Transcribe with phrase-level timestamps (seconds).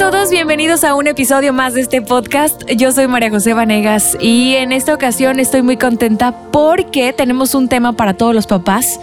[0.00, 2.64] todos, bienvenidos a un episodio más de este podcast.
[2.70, 7.68] Yo soy María José Vanegas y en esta ocasión estoy muy contenta porque tenemos un
[7.68, 8.98] tema para todos los papás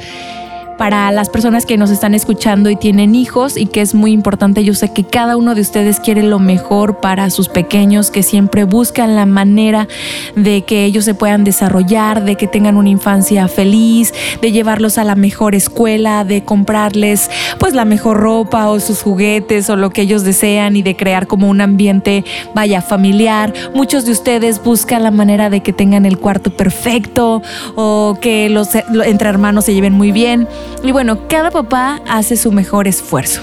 [0.77, 4.63] para las personas que nos están escuchando y tienen hijos y que es muy importante.
[4.63, 8.63] Yo sé que cada uno de ustedes quiere lo mejor para sus pequeños, que siempre
[8.63, 9.87] buscan la manera
[10.35, 15.03] de que ellos se puedan desarrollar, de que tengan una infancia feliz, de llevarlos a
[15.03, 20.03] la mejor escuela, de comprarles pues la mejor ropa o sus juguetes o lo que
[20.03, 22.23] ellos desean y de crear como un ambiente
[22.53, 23.53] vaya familiar.
[23.73, 27.41] Muchos de ustedes buscan la manera de que tengan el cuarto perfecto
[27.75, 30.47] o que los entre hermanos se lleven muy bien.
[30.83, 33.41] Y bueno, cada papá hace su mejor esfuerzo.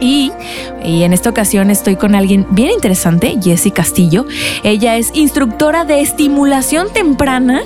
[0.00, 0.30] Y,
[0.84, 4.26] y, en esta ocasión estoy con alguien bien interesante, Jessie Castillo.
[4.62, 7.62] Ella es instructora de estimulación temprana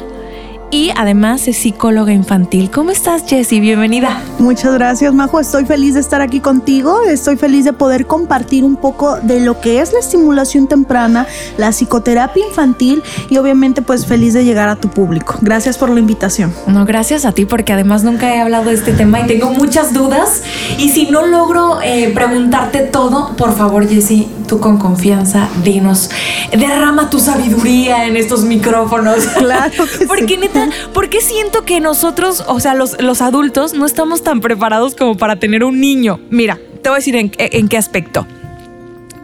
[0.70, 2.70] y además es psicóloga infantil.
[2.70, 3.60] ¿Cómo estás, Jessie?
[3.60, 4.22] Bienvenida.
[4.38, 5.40] Muchas gracias, Majo.
[5.40, 7.02] Estoy feliz de estar aquí contigo.
[7.02, 11.26] Estoy feliz de poder compartir un poco de lo que es la estimulación temprana,
[11.58, 15.36] la psicoterapia infantil y obviamente pues feliz de llegar a tu público.
[15.40, 16.54] Gracias por la invitación.
[16.66, 19.92] No, gracias a ti porque además nunca he hablado de este tema y tengo muchas
[19.92, 20.42] dudas.
[20.78, 26.10] Y si no logro eh, preguntarte todo, por favor, Jessie, tú con confianza, dinos,
[26.50, 29.28] derrama tu sabiduría en estos micrófonos.
[29.40, 33.86] Claro que Porque neta ¿por qué siento que nosotros, o sea, los, los, adultos, no
[33.86, 36.18] estamos tan preparados como para tener un niño?
[36.30, 38.26] Mira, te voy a decir en, en qué aspecto.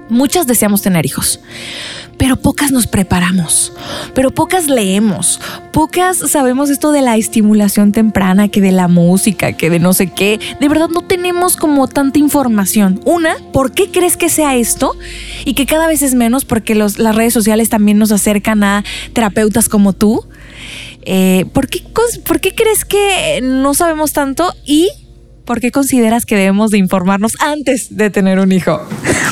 [0.09, 1.41] Muchas deseamos tener hijos,
[2.17, 3.73] pero pocas nos preparamos,
[4.15, 5.41] pero pocas leemos,
[5.73, 10.07] pocas sabemos esto de la estimulación temprana, que de la música, que de no sé
[10.07, 10.39] qué.
[10.61, 13.01] De verdad no tenemos como tanta información.
[13.05, 14.97] Una, ¿por qué crees que sea esto?
[15.45, 19.69] Y que cada vez es menos porque las redes sociales también nos acercan a terapeutas
[19.69, 20.25] como tú.
[21.03, 21.83] Eh, ¿por, qué,
[22.25, 24.89] ¿Por qué crees que no sabemos tanto y
[25.47, 28.83] por qué consideras que debemos de informarnos antes de tener un hijo?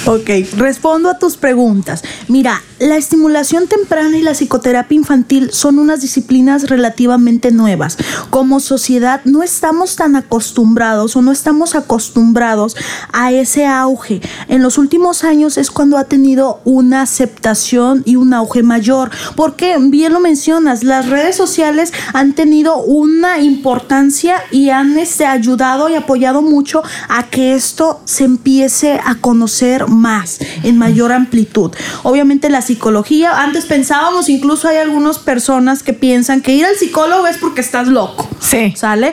[0.06, 2.02] Ok, respondo a tus preguntas.
[2.28, 7.96] Mira, la estimulación temprana y la psicoterapia infantil son unas disciplinas relativamente nuevas.
[8.28, 12.76] Como sociedad no estamos tan acostumbrados o no estamos acostumbrados
[13.12, 14.20] a ese auge.
[14.48, 19.10] En los últimos años es cuando ha tenido una aceptación y un auge mayor.
[19.36, 25.88] Porque, bien lo mencionas, las redes sociales han tenido una importancia y han este, ayudado
[25.88, 25.94] y
[26.42, 31.72] mucho a que esto se empiece a conocer más, en mayor amplitud.
[32.02, 37.26] Obviamente la psicología, antes pensábamos, incluso hay algunas personas que piensan que ir al psicólogo
[37.26, 38.28] es porque estás loco.
[38.40, 38.74] Sí.
[38.76, 39.12] ¿Sale?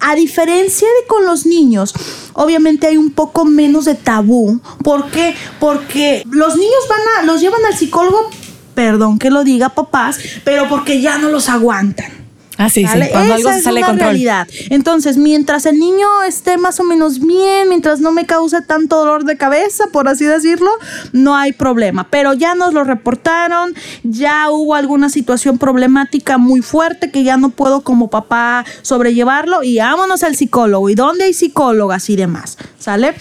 [0.00, 1.94] A diferencia de con los niños,
[2.34, 4.60] obviamente hay un poco menos de tabú.
[4.84, 5.34] ¿Por qué?
[5.58, 8.30] Porque los niños van a, los llevan al psicólogo,
[8.74, 12.25] perdón que lo diga papás, pero porque ya no los aguantan.
[12.58, 12.98] Ah, sí, sí.
[13.10, 14.08] Cuando algo se sale de control.
[14.10, 14.48] realidad.
[14.70, 19.24] Entonces, mientras el niño esté más o menos bien, mientras no me cause tanto dolor
[19.24, 20.70] de cabeza, por así decirlo,
[21.12, 22.08] no hay problema.
[22.10, 27.50] Pero ya nos lo reportaron, ya hubo alguna situación problemática muy fuerte que ya no
[27.50, 30.88] puedo como papá sobrellevarlo y vámonos al psicólogo.
[30.88, 32.56] ¿Y dónde hay psicólogas y demás?
[32.78, 33.14] ¿Sale?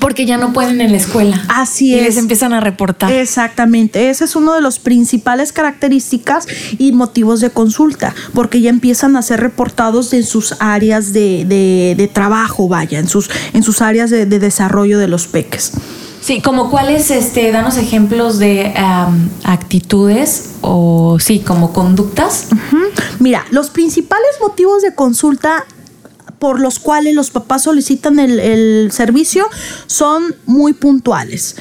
[0.00, 1.40] Porque ya no pueden en la escuela.
[1.48, 2.02] Así y es.
[2.02, 3.12] les empiezan a reportar.
[3.12, 4.10] Exactamente.
[4.10, 6.46] Ese es uno de los principales características
[6.78, 11.94] y motivos de consulta, porque ya empiezan a ser reportados en sus áreas de, de,
[11.96, 15.70] de trabajo, vaya, en sus, en sus áreas de, de, desarrollo de los peques.
[16.20, 22.48] Sí, como cuáles, este, danos ejemplos de um, actitudes o sí, como conductas.
[22.50, 23.02] Uh -huh.
[23.20, 25.64] Mira, los principales motivos de consulta
[26.40, 29.46] por los cuales los papás solicitan el, el servicio
[29.86, 31.54] son muy puntuales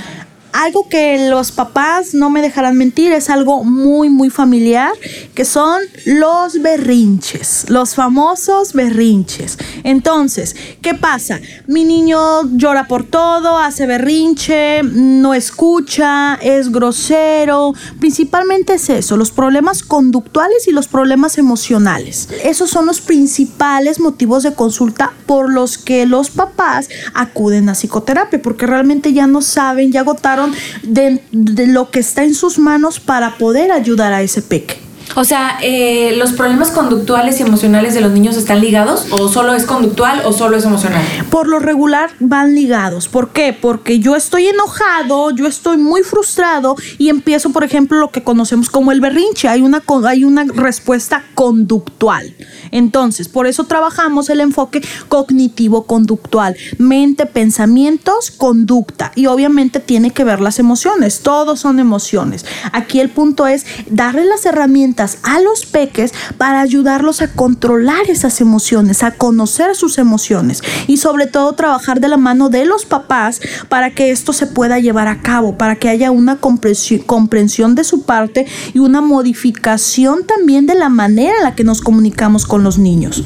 [0.53, 4.91] algo que los papás no me dejarán mentir, es algo muy, muy familiar,
[5.33, 9.57] que son los berrinches, los famosos berrinches.
[9.83, 11.39] Entonces, ¿qué pasa?
[11.67, 19.31] Mi niño llora por todo, hace berrinche, no escucha, es grosero, principalmente es eso, los
[19.31, 22.29] problemas conductuales y los problemas emocionales.
[22.43, 28.41] Esos son los principales motivos de consulta por los que los papás acuden a psicoterapia,
[28.41, 30.40] porque realmente ya no saben, ya agotaron
[30.83, 34.90] de, de, lo que está en sus manos para poder ayudar a ese peque.
[35.15, 39.07] O sea, eh, ¿los problemas conductuales y emocionales de los niños están ligados?
[39.11, 41.01] ¿O solo es conductual o solo es emocional?
[41.29, 43.07] Por lo regular van ligados.
[43.07, 43.53] ¿Por qué?
[43.53, 48.69] Porque yo estoy enojado, yo estoy muy frustrado y empiezo, por ejemplo, lo que conocemos
[48.69, 49.47] como el berrinche.
[49.47, 52.33] Hay una, hay una respuesta conductual.
[52.71, 56.55] Entonces, por eso trabajamos el enfoque cognitivo-conductual.
[56.77, 59.11] Mente, pensamientos, conducta.
[59.15, 61.21] Y obviamente tiene que ver las emociones.
[61.21, 62.45] Todos son emociones.
[62.71, 68.09] Aquí el punto es darle las herramientas herramientas a los peques para ayudarlos a controlar
[68.09, 72.85] esas emociones, a conocer sus emociones y sobre todo trabajar de la mano de los
[72.85, 77.83] papás para que esto se pueda llevar a cabo, para que haya una comprensión de
[77.83, 82.63] su parte y una modificación también de la manera en la que nos comunicamos con
[82.63, 83.23] los niños.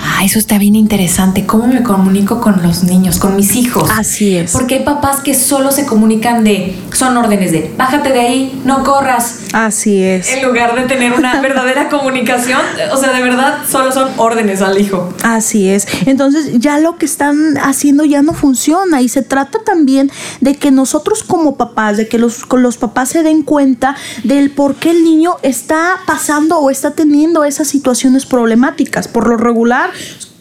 [0.00, 1.46] Ah, eso está bien interesante.
[1.46, 3.88] ¿Cómo me comunico con los niños, con mis hijos?
[3.96, 4.52] Así es.
[4.52, 8.84] Porque hay papás que solo se comunican de, son órdenes de, bájate de ahí, no
[8.84, 9.40] corras.
[9.52, 10.28] Así es.
[10.28, 12.60] En lugar de tener una verdadera comunicación,
[12.92, 15.12] o sea, de verdad, solo son órdenes al hijo.
[15.22, 15.86] Así es.
[16.06, 20.10] Entonces ya lo que están haciendo ya no funciona y se trata también
[20.40, 24.74] de que nosotros como papás, de que los, los papás se den cuenta del por
[24.76, 29.08] qué el niño está pasando o está teniendo esas situaciones problemáticas.
[29.08, 29.90] Por lo regular,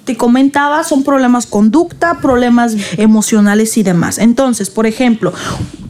[0.06, 4.18] te comentaba, son problemas conducta, problemas emocionales y demás.
[4.18, 5.34] Entonces, por ejemplo,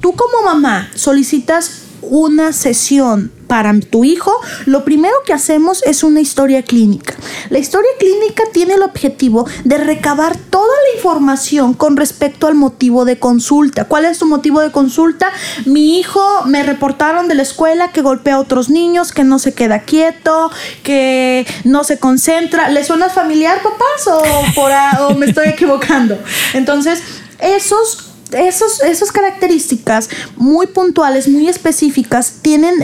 [0.01, 4.33] tú como mamá solicitas una sesión para tu hijo,
[4.65, 7.15] lo primero que hacemos es una historia clínica.
[7.49, 13.05] La historia clínica tiene el objetivo de recabar toda la información con respecto al motivo
[13.05, 13.85] de consulta.
[13.85, 15.31] ¿Cuál es tu motivo de consulta?
[15.65, 19.53] Mi hijo me reportaron de la escuela que golpea a otros niños, que no se
[19.53, 20.51] queda quieto,
[20.83, 22.69] que no se concentra.
[22.69, 24.07] ¿Le suena familiar, papás?
[24.07, 24.21] ¿O,
[24.55, 24.71] por
[25.01, 26.17] o me estoy equivocando?
[26.53, 27.01] Entonces,
[27.39, 32.75] esos esos, esas características muy puntuales, muy específicas, tienen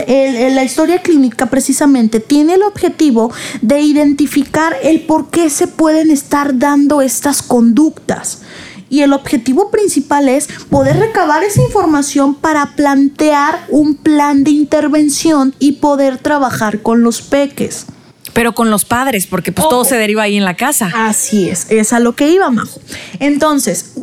[0.54, 3.32] la historia clínica precisamente, tiene el objetivo
[3.62, 8.42] de identificar el por qué se pueden estar dando estas conductas.
[8.90, 15.54] Y el objetivo principal es poder recabar esa información para plantear un plan de intervención
[15.58, 17.86] y poder trabajar con los peques.
[18.34, 20.90] Pero con los padres, porque pues todo se deriva ahí en la casa.
[20.94, 22.80] Así es, es a lo que iba, Majo.
[23.20, 23.94] Entonces,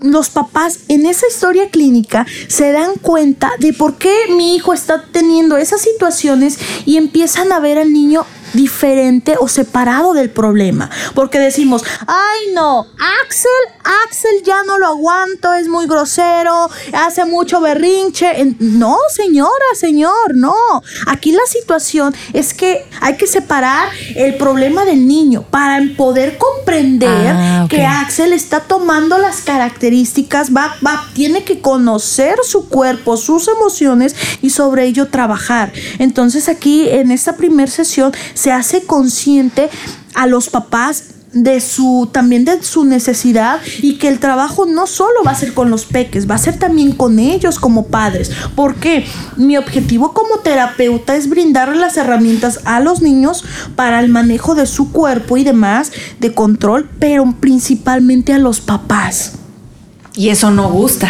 [0.00, 5.04] los papás en esa historia clínica se dan cuenta de por qué mi hijo está
[5.10, 10.90] teniendo esas situaciones y empiezan a ver al niño diferente o separado del problema.
[11.14, 12.86] Porque decimos, ay no,
[13.22, 13.50] Axel,
[14.04, 18.56] Axel ya no lo aguanto, es muy grosero, hace mucho berrinche.
[18.58, 20.54] No, señora, señor, no.
[21.06, 27.08] Aquí la situación es que hay que separar el problema del niño para poder comprender
[27.28, 33.48] ah, que Axel está tomando las características, va, va, tiene que conocer su cuerpo, sus
[33.48, 35.72] emociones y sobre ello trabajar.
[35.98, 39.68] Entonces aquí en esta primera sesión se hace consciente
[40.14, 45.24] a los papás de su también de su necesidad y que el trabajo no solo
[45.26, 49.04] va a ser con los peques, va a ser también con ellos como padres, porque
[49.36, 53.44] mi objetivo como terapeuta es brindarle las herramientas a los niños
[53.74, 59.32] para el manejo de su cuerpo y demás de control, pero principalmente a los papás.
[60.14, 61.08] Y eso no gusta.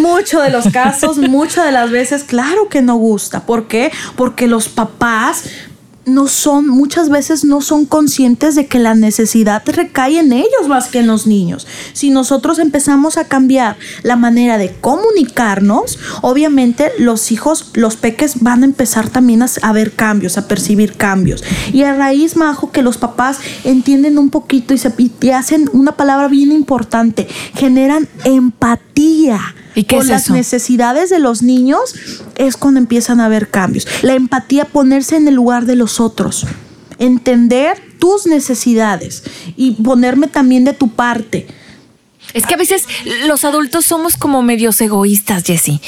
[0.00, 3.46] Mucho de los casos, muchas de las veces, claro que no gusta.
[3.46, 3.92] ¿Por qué?
[4.16, 5.44] Porque los papás
[6.04, 10.88] no son, muchas veces no son conscientes de que la necesidad recae en ellos más
[10.88, 11.66] que en los niños.
[11.92, 18.62] Si nosotros empezamos a cambiar la manera de comunicarnos, obviamente los hijos, los peques van
[18.62, 21.44] a empezar también a, ver cambios, a percibir cambios.
[21.72, 25.92] Y a raíz, Majo, que los papás entienden un poquito y, se, y hacen una
[25.92, 29.40] palabra bien importante, generan empatía
[29.74, 31.94] ¿Y con las necesidades de los niños
[32.36, 33.86] es cuando empiezan a haber cambios.
[34.02, 36.46] La empatía, ponerse en el lugar de los otros,
[36.98, 39.22] entender tus necesidades
[39.56, 41.46] y ponerme también de tu parte
[42.34, 42.86] es que a veces
[43.26, 45.80] los adultos somos como medios egoístas, Jesse.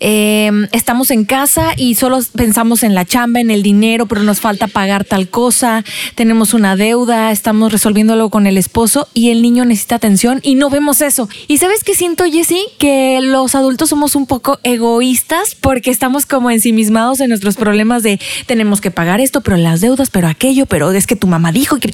[0.00, 4.40] Em, estamos en casa y solo pensamos en la chamba, en el dinero, pero nos
[4.40, 9.64] falta pagar tal cosa, tenemos una deuda, estamos resolviéndolo con el esposo y el niño
[9.64, 11.28] necesita atención y no vemos eso.
[11.48, 12.66] ¿Y sabes qué siento, Jesse?
[12.78, 18.20] Que los adultos somos un poco egoístas porque estamos como ensimismados en nuestros problemas de
[18.46, 21.78] tenemos que pagar esto, pero las deudas, pero aquello, pero es que tu mamá dijo
[21.78, 21.90] que...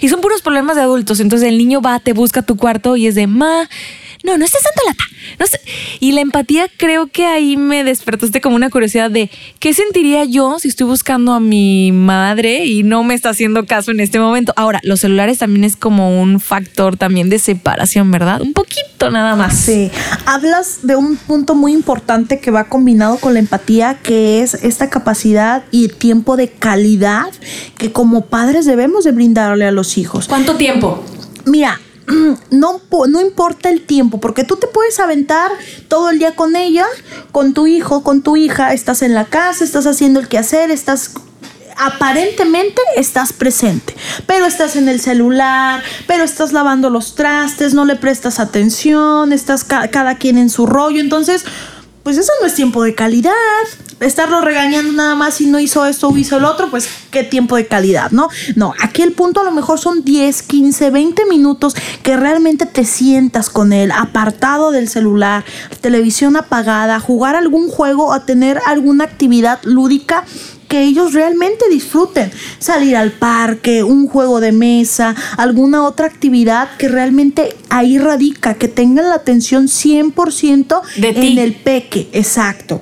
[0.00, 1.20] Y son puros problemas de adultos.
[1.20, 3.26] Entonces el niño va, te busca tu cuarto y es de
[4.24, 5.04] no, no estás dando lata.
[5.38, 5.46] No
[6.00, 10.58] Y la empatía creo que ahí me despertaste como una curiosidad de qué sentiría yo
[10.58, 14.52] si estoy buscando a mi madre y no me está haciendo caso en este momento.
[14.56, 18.40] Ahora, los celulares también es como un factor también de separación, ¿verdad?
[18.40, 19.56] Un poquito nada más.
[19.56, 19.90] Sí.
[20.26, 24.90] Hablas de un punto muy importante que va combinado con la empatía, que es esta
[24.90, 27.26] capacidad y tiempo de calidad
[27.76, 30.28] que como padres debemos de brindarle a los hijos.
[30.28, 31.04] ¿Cuánto tiempo?
[31.44, 31.80] Mira,
[32.50, 35.50] no, no importa el tiempo, porque tú te puedes aventar
[35.88, 36.86] todo el día con ella,
[37.30, 41.12] con tu hijo, con tu hija, estás en la casa, estás haciendo el quehacer, estás
[41.76, 43.94] aparentemente estás presente,
[44.26, 49.64] pero estás en el celular, pero estás lavando los trastes, no le prestas atención, estás
[49.64, 51.44] cada quien en su rollo, entonces,
[52.02, 53.32] pues eso no es tiempo de calidad.
[54.02, 57.56] Estarlo regañando nada más si no hizo esto o hizo el otro, pues qué tiempo
[57.56, 58.28] de calidad, ¿no?
[58.56, 62.84] No, aquí el punto a lo mejor son 10, 15, 20 minutos que realmente te
[62.84, 65.44] sientas con él, apartado del celular,
[65.80, 70.24] televisión apagada, jugar algún juego o tener alguna actividad lúdica
[70.68, 72.32] que ellos realmente disfruten.
[72.58, 78.68] Salir al parque, un juego de mesa, alguna otra actividad que realmente ahí radica, que
[78.68, 81.38] tengan la atención 100% De en ti.
[81.40, 82.08] el peque.
[82.14, 82.80] Exacto.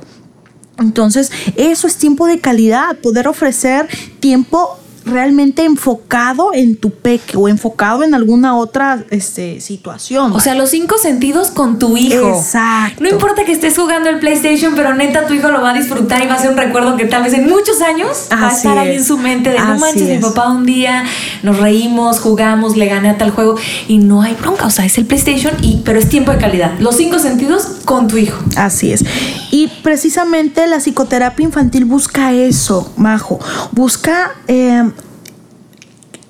[0.81, 3.87] Entonces, eso es tiempo de calidad, poder ofrecer
[4.19, 4.80] tiempo
[5.11, 10.33] realmente enfocado en tu peque o enfocado en alguna otra este, situación.
[10.33, 12.37] O sea, los cinco sentidos con tu hijo.
[12.37, 13.03] Exacto.
[13.03, 16.23] No importa que estés jugando el PlayStation, pero neta tu hijo lo va a disfrutar
[16.23, 18.57] y va a ser un recuerdo que tal vez en muchos años va a Así
[18.69, 18.99] estar ahí es.
[18.99, 21.05] en su mente de no Así manches, mi papá un día
[21.43, 23.57] nos reímos, jugamos, le gané a tal juego
[23.89, 24.67] y no hay bronca.
[24.67, 26.79] O sea, es el PlayStation, y, pero es tiempo de calidad.
[26.79, 28.39] Los cinco sentidos con tu hijo.
[28.57, 29.05] Así es.
[29.51, 33.41] Y precisamente la psicoterapia infantil busca eso, Majo.
[33.73, 34.91] Busca eh,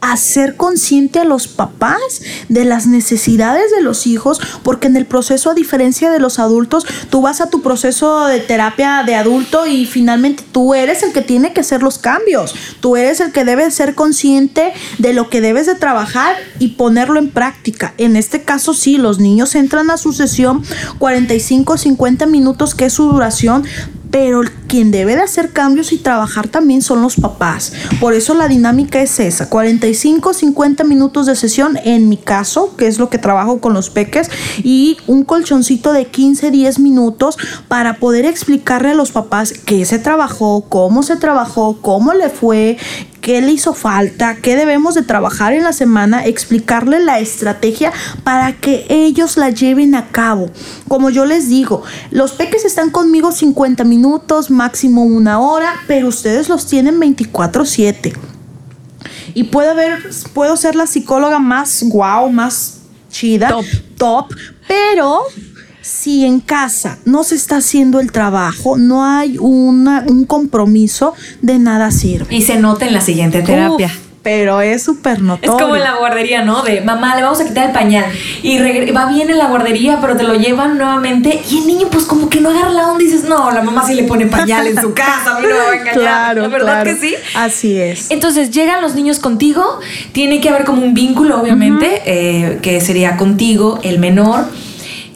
[0.01, 5.51] hacer consciente a los papás de las necesidades de los hijos, porque en el proceso,
[5.51, 9.87] a diferencia de los adultos, tú vas a tu proceso de terapia de adulto y
[9.87, 12.55] finalmente tú eres el que tiene que hacer los cambios.
[12.81, 17.19] Tú eres el que debe ser consciente de lo que debes de trabajar y ponerlo
[17.19, 17.95] en práctica.
[17.99, 20.63] En este caso, sí, los niños entran a su sesión
[20.99, 23.65] 45 50 minutos, que es su duración,
[24.11, 27.73] pero quien debe de hacer cambios y trabajar también son los papás.
[28.01, 32.87] Por eso la dinámica es esa, 45, 50 minutos de sesión en mi caso, que
[32.87, 34.31] es lo que trabajo con los peques,
[34.63, 37.37] y un colchoncito de 15, 10 minutos
[37.69, 42.79] para poder explicarle a los papás qué se trabajó, cómo se trabajó, cómo le fue,
[43.21, 47.93] qué le hizo falta, qué debemos de trabajar en la semana, explicarle la estrategia
[48.25, 50.51] para que ellos la lleven a cabo.
[50.89, 56.49] Como yo les digo, los peques están conmigo 50 minutos, máximo una hora, pero ustedes
[56.49, 58.13] los tienen 24/7.
[59.35, 62.79] Y puedo haber, puedo ser la psicóloga más guau, más
[63.11, 63.65] chida, Top.
[63.97, 64.35] top,
[64.67, 65.23] pero
[65.83, 71.59] si en casa no se está haciendo el trabajo, no hay una, un compromiso, de
[71.59, 72.35] nada sirve.
[72.35, 73.87] Y se nota en la siguiente terapia.
[73.87, 75.57] Uf, pero es súper Es notorio.
[75.59, 76.63] como en la guardería, ¿no?
[76.63, 78.05] De mamá, le vamos a quitar el pañal.
[78.43, 78.59] Y
[78.93, 81.41] va bien en la guardería, pero te lo llevan nuevamente.
[81.51, 83.87] Y el niño, pues como que no agarra la onda y dices, no, la mamá
[83.87, 85.95] sí le pone pañal en su casa, a mí no me va a engañar.
[85.95, 86.91] Claro, ¿La verdad claro.
[86.91, 87.15] que sí?
[87.35, 88.11] Así es.
[88.11, 89.81] Entonces llegan los niños contigo,
[90.13, 94.45] tiene que haber como un vínculo, obviamente, eh, que sería contigo, el menor.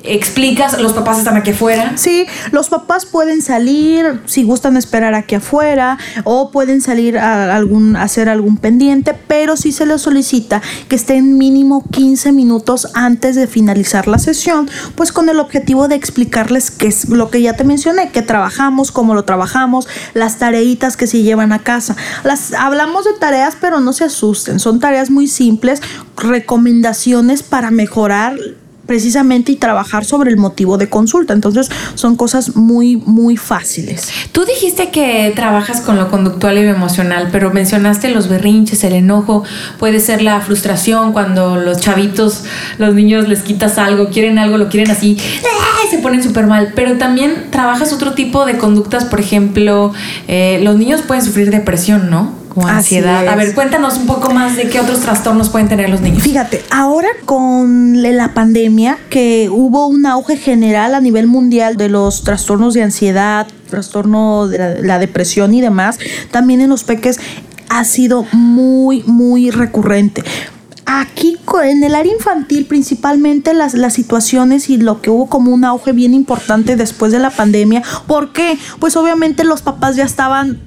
[0.07, 1.97] Explicas, los papás están aquí afuera.
[1.97, 7.97] Sí, los papás pueden salir si gustan esperar aquí afuera o pueden salir a, algún,
[7.97, 13.47] hacer algún pendiente, pero sí se les solicita que estén mínimo 15 minutos antes de
[13.47, 17.65] finalizar la sesión, pues con el objetivo de explicarles qué es lo que ya te
[17.65, 21.97] mencioné, que trabajamos, cómo lo trabajamos, las tareitas que se llevan a casa.
[22.25, 25.81] Las, hablamos de tareas, pero no se asusten, son tareas muy simples,
[26.19, 28.37] recomendaciones para mejorar
[28.87, 31.33] precisamente y trabajar sobre el motivo de consulta.
[31.33, 34.09] Entonces son cosas muy, muy fáciles.
[34.33, 38.95] Tú dijiste que trabajas con lo conductual y lo emocional, pero mencionaste los berrinches, el
[38.95, 39.45] enojo,
[39.79, 42.45] puede ser la frustración cuando los chavitos,
[42.79, 45.17] los niños les quitas algo, quieren algo, lo quieren así,
[45.91, 49.93] se ponen súper mal, pero también trabajas otro tipo de conductas, por ejemplo,
[50.29, 52.44] eh, los niños pueden sufrir depresión, ¿no?
[52.55, 53.27] Como Así ansiedad.
[53.27, 56.23] A ver, cuéntanos un poco más de qué otros trastornos pueden tener los niños.
[56.23, 62.23] Fíjate, ahora con la pandemia, que hubo un auge general a nivel mundial de los
[62.23, 65.99] trastornos de ansiedad, trastorno de la, la depresión y demás,
[66.31, 67.19] también en los peques
[67.69, 70.23] ha sido muy, muy recurrente.
[70.87, 75.64] Aquí en el área infantil, principalmente las, las situaciones y lo que hubo como un
[75.64, 77.83] auge bien importante después de la pandemia.
[78.07, 78.59] ¿Por qué?
[78.81, 80.61] Pues obviamente los papás ya estaban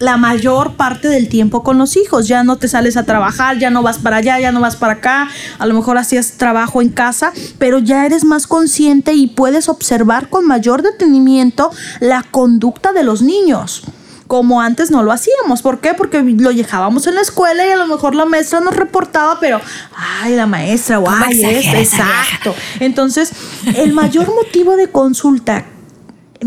[0.00, 2.28] la mayor parte del tiempo con los hijos.
[2.28, 4.94] Ya no te sales a trabajar, ya no vas para allá, ya no vas para
[4.94, 5.28] acá.
[5.58, 10.28] A lo mejor hacías trabajo en casa, pero ya eres más consciente y puedes observar
[10.28, 13.84] con mayor detenimiento la conducta de los niños.
[14.26, 15.62] Como antes no lo hacíamos.
[15.62, 15.94] ¿Por qué?
[15.94, 19.60] Porque lo dejábamos en la escuela y a lo mejor la maestra nos reportaba, pero,
[20.22, 22.22] ay, la maestra, o ¿Cómo ay, exagera esto, esa vieja?
[22.22, 22.54] exacto.
[22.80, 23.32] Entonces,
[23.76, 25.64] el mayor motivo de consulta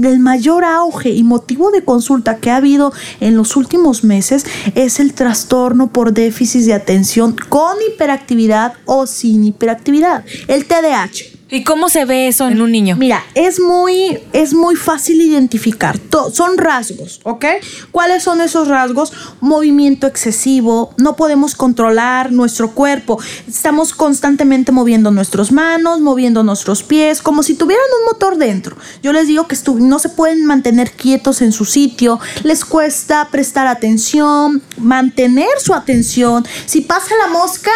[0.06, 5.00] el mayor auge y motivo de consulta que ha habido en los últimos meses es
[5.00, 11.37] el trastorno por déficit de atención con hiperactividad o sin hiperactividad, el TDAH.
[11.50, 12.98] ¿Y cómo se ve eso en un niño?
[12.98, 15.98] Mira, es muy, es muy fácil identificar.
[16.34, 17.46] son rasgos, ¿ok?
[17.92, 19.14] ¿Cuáles son esos rasgos?
[19.40, 23.18] Movimiento excesivo, no podemos controlar nuestro cuerpo.
[23.48, 28.76] Estamos constantemente moviendo nuestras manos, moviendo nuestros pies, como si tuvieran un motor dentro.
[29.02, 33.68] Yo les digo que no se pueden mantener quietos en su sitio, les cuesta prestar
[33.68, 36.46] atención, mantener su atención.
[36.66, 37.72] Si pasa la mosca,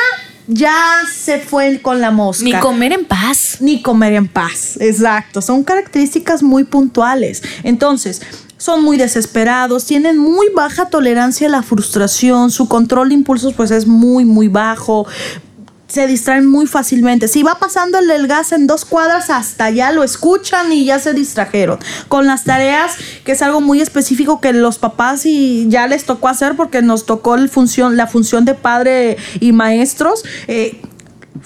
[0.47, 0.75] ya
[1.11, 2.43] se fue con la mosca.
[2.43, 3.57] Ni comer en paz.
[3.59, 5.41] Ni comer en paz, exacto.
[5.41, 7.43] Son características muy puntuales.
[7.63, 8.21] Entonces,
[8.57, 13.71] son muy desesperados, tienen muy baja tolerancia a la frustración, su control de impulsos pues
[13.71, 15.07] es muy, muy bajo
[15.91, 17.27] se distraen muy fácilmente.
[17.27, 21.13] Si va pasando el, gas en dos cuadras, hasta ya lo escuchan y ya se
[21.13, 21.79] distrajeron.
[22.07, 22.93] Con las tareas,
[23.25, 27.05] que es algo muy específico que los papás y ya les tocó hacer porque nos
[27.05, 30.23] tocó el función, la función de padre y maestros.
[30.47, 30.79] Eh,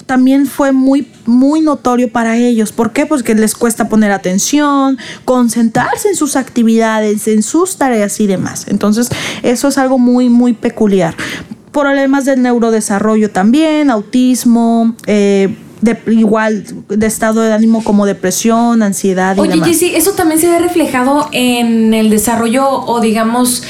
[0.06, 2.72] también fue muy, muy notorio para ellos.
[2.72, 3.08] ¿Por qué?
[3.08, 8.66] Porque les cuesta poner atención, concentrarse en sus actividades, en sus tareas y demás.
[8.68, 9.10] Entonces,
[9.42, 11.16] eso es algo muy, muy peculiar
[11.76, 19.36] problemas del neurodesarrollo también, autismo, eh, de, igual de estado de ánimo como depresión, ansiedad.
[19.36, 23.64] Y Oye, Jessy, eso también se ve reflejado en el desarrollo o digamos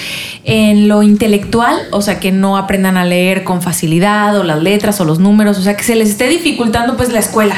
[0.47, 5.01] en lo intelectual, o sea, que no aprendan a leer con facilidad o las letras
[5.01, 7.55] o los números, o sea, que se les esté dificultando pues la escuela.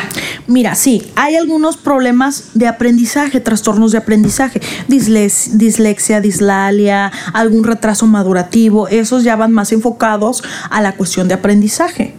[0.48, 8.88] Mira, sí, hay algunos problemas de aprendizaje, trastornos de aprendizaje, dislexia, dislalia, algún retraso madurativo,
[8.88, 12.16] esos ya van más enfocados a la cuestión de aprendizaje.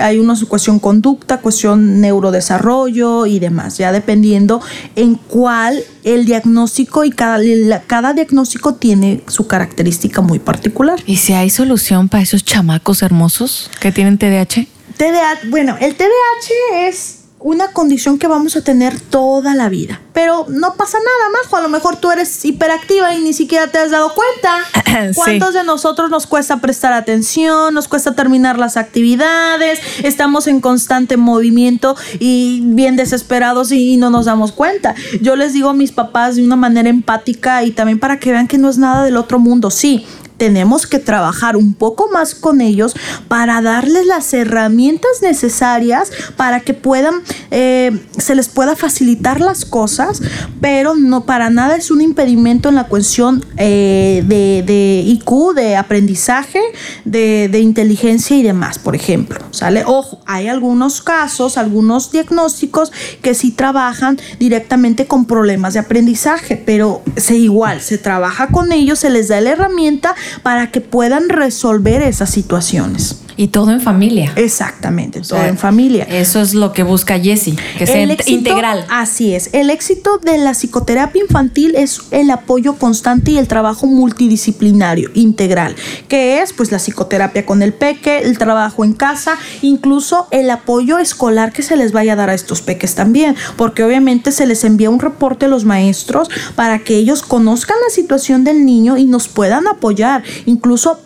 [0.00, 4.60] Hay una cuestión conducta, cuestión neurodesarrollo y demás, ya dependiendo
[4.96, 7.38] en cuál el diagnóstico y cada,
[7.86, 11.00] cada diagnóstico tiene su característica muy particular.
[11.06, 14.66] ¿Y si hay solución para esos chamacos hermosos que tienen TDAH?
[14.96, 20.00] TDAH, bueno, el TDAH es una condición que vamos a tener toda la vida.
[20.12, 21.52] Pero no pasa nada, más.
[21.52, 25.12] A lo mejor tú eres hiperactiva y ni siquiera te has dado cuenta.
[25.14, 27.72] ¿Cuántos de nosotros nos cuesta prestar atención?
[27.72, 29.80] Nos cuesta terminar las actividades.
[30.02, 34.94] Estamos en constante movimiento y bien desesperados y no nos damos cuenta.
[35.22, 38.48] Yo les digo a mis papás de una manera empática y también para que vean
[38.48, 39.70] que no es nada del otro mundo.
[39.70, 40.06] Sí,
[40.40, 42.94] tenemos que trabajar un poco más con ellos
[43.28, 47.16] para darles las herramientas necesarias para que puedan,
[47.50, 50.22] eh, se les pueda facilitar las cosas,
[50.62, 56.60] pero no para nada es un impedimento en la cuestión eh, de, IQ, de aprendizaje,
[57.04, 59.40] de, de inteligencia y demás, por ejemplo.
[59.50, 59.84] ¿Sale?
[59.84, 67.02] Ojo, hay algunos casos, algunos diagnósticos que sí trabajan directamente con problemas de aprendizaje, pero
[67.18, 72.02] se igual, se trabaja con ellos, se les da la herramienta para que puedan resolver
[72.02, 73.22] esas situaciones.
[73.40, 74.34] Y todo en familia.
[74.36, 76.04] Exactamente, todo en familia.
[76.04, 78.84] Eso es lo que busca Jessie, que sea integral.
[78.90, 79.48] Así es.
[79.54, 85.74] El éxito de la psicoterapia infantil es el apoyo constante y el trabajo multidisciplinario, integral,
[86.06, 90.98] que es pues la psicoterapia con el peque, el trabajo en casa, incluso el apoyo
[90.98, 94.64] escolar que se les vaya a dar a estos peques también, porque obviamente se les
[94.64, 99.06] envía un reporte a los maestros para que ellos conozcan la situación del niño y
[99.06, 101.00] nos puedan apoyar, incluso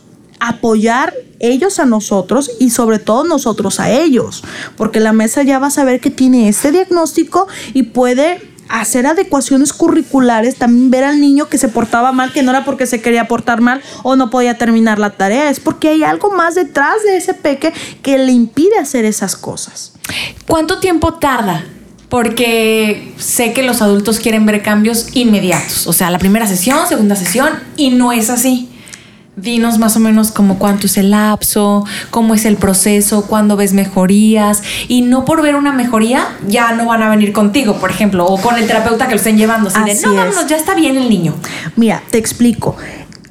[0.49, 4.45] apoyar ellos a nosotros y sobre todo nosotros a ellos,
[4.77, 9.73] porque la mesa ya va a saber que tiene este diagnóstico y puede hacer adecuaciones
[9.73, 13.29] curriculares, también ver al niño que se portaba mal, que no era porque se quería
[13.29, 17.17] portar mal o no podía terminar la tarea, es porque hay algo más detrás de
[17.17, 19.93] ese peque que le impide hacer esas cosas.
[20.47, 21.65] ¿Cuánto tiempo tarda
[22.09, 25.89] porque sé que los adultos quieren ver cambios inmediatos.
[25.89, 28.69] O sea, la primera sesión, segunda sesión, y no es así.
[29.37, 33.73] Dinos más o menos como cuánto es el lapso, cómo es el proceso, cuándo ves
[33.73, 38.27] mejorías y no por ver una mejoría ya no van a venir contigo, por ejemplo,
[38.27, 39.71] o con el terapeuta que lo estén llevando.
[39.75, 41.35] Así, no, vámonos, ya está bien el niño.
[41.77, 42.77] Mira, te explico.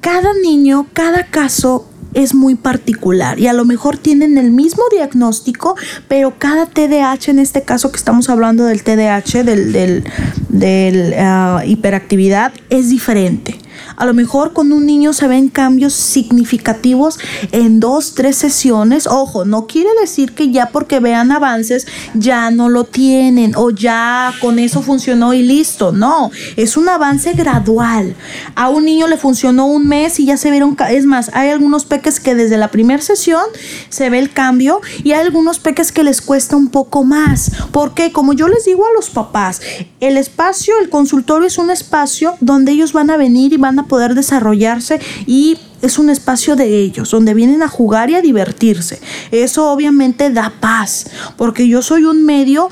[0.02, 5.76] Cada niño, cada caso es muy particular y a lo mejor tienen el mismo diagnóstico,
[6.08, 10.04] pero cada TDAH, en este caso que estamos hablando del TDAH, del,
[10.50, 13.58] del, ah, hiperactividad, es diferente.
[13.96, 17.20] A lo mejor con un niño se ven cambios significativos
[17.52, 19.08] en dos, tres sesiones.
[19.08, 24.34] Ojo, no quiere decir que ya porque vean avances ya no lo tienen o ya
[24.42, 25.92] con eso funcionó y listo.
[25.92, 28.16] No, es un avance gradual.
[28.56, 31.86] A un niño le funcionó un mes y ya se vieron, es más, hay algunos
[31.86, 33.44] peques que desde la primera sesión
[33.90, 37.52] se ve el cambio y hay algunos peques que les cuesta un poco más.
[37.72, 39.62] Porque como yo les digo a los papás,
[40.00, 43.83] el espacio, el consultorio es un espacio donde ellos van a venir y van a
[43.88, 49.02] poder desarrollarse y es un espacio de ellos, donde vienen a jugar y a divertirse.
[49.32, 52.70] Eso obviamente da paz, porque yo soy un medio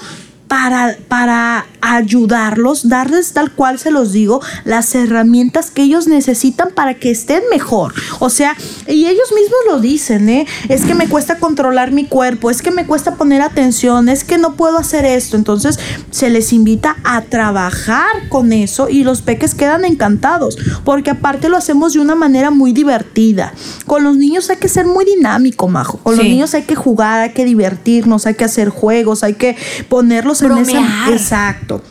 [0.51, 6.95] para, para ayudarlos, darles tal cual se los digo, las herramientas que ellos necesitan para
[6.95, 7.93] que estén mejor.
[8.19, 10.45] O sea, y ellos mismos lo dicen, ¿eh?
[10.67, 14.37] Es que me cuesta controlar mi cuerpo, es que me cuesta poner atención, es que
[14.37, 15.37] no puedo hacer esto.
[15.37, 21.47] Entonces se les invita a trabajar con eso y los peques quedan encantados, porque aparte
[21.47, 23.53] lo hacemos de una manera muy divertida.
[23.85, 25.99] Con los niños hay que ser muy dinámico, Majo.
[25.99, 29.55] Con los niños hay que jugar, hay que divertirnos, hay que hacer juegos, hay que
[29.87, 31.10] ponerlos en esa...
[31.10, 31.82] Exacto.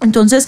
[0.00, 0.46] Entonces,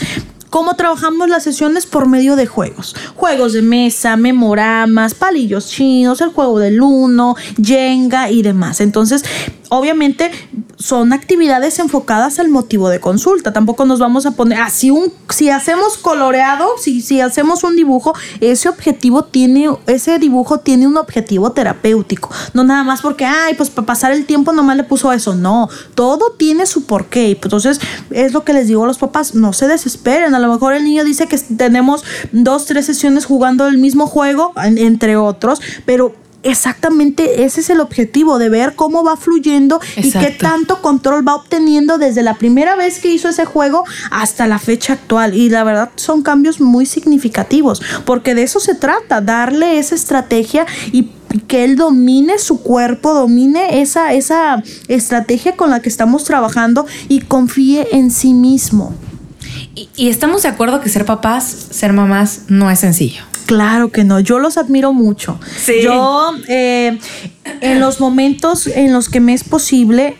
[0.50, 1.84] ¿Cómo trabajamos las sesiones?
[1.84, 2.96] Por medio de juegos.
[3.14, 8.80] Juegos de mesa, memoramas, palillos chinos, el juego del uno, Jenga y demás.
[8.80, 9.24] Entonces,
[9.68, 10.30] obviamente
[10.76, 13.52] son actividades enfocadas al motivo de consulta.
[13.52, 18.14] Tampoco nos vamos a poner así un si hacemos coloreado, si, si hacemos un dibujo,
[18.40, 22.30] ese objetivo tiene ese dibujo tiene un objetivo terapéutico.
[22.54, 25.34] No nada más porque ay, pues para pasar el tiempo nomás le puso eso.
[25.34, 27.30] No, todo tiene su porqué.
[27.30, 30.34] Entonces, es lo que les digo a los papás, no se desesperen.
[30.34, 34.52] A lo mejor el niño dice que tenemos dos, tres sesiones jugando el mismo juego,
[34.56, 40.30] entre otros, pero exactamente ese es el objetivo, de ver cómo va fluyendo y qué
[40.30, 44.94] tanto control va obteniendo desde la primera vez que hizo ese juego hasta la fecha
[44.94, 45.34] actual.
[45.34, 50.66] Y la verdad son cambios muy significativos, porque de eso se trata, darle esa estrategia
[50.92, 51.10] y
[51.46, 57.20] que él domine su cuerpo, domine esa, esa estrategia con la que estamos trabajando y
[57.20, 58.94] confíe en sí mismo.
[59.74, 63.27] y estamos de acuerdo que ser papás, ser mamás, no es sencillo.
[63.48, 65.40] Claro que no, yo los admiro mucho.
[65.82, 66.98] Yo, eh,
[67.62, 70.18] en los momentos en los que me es posible,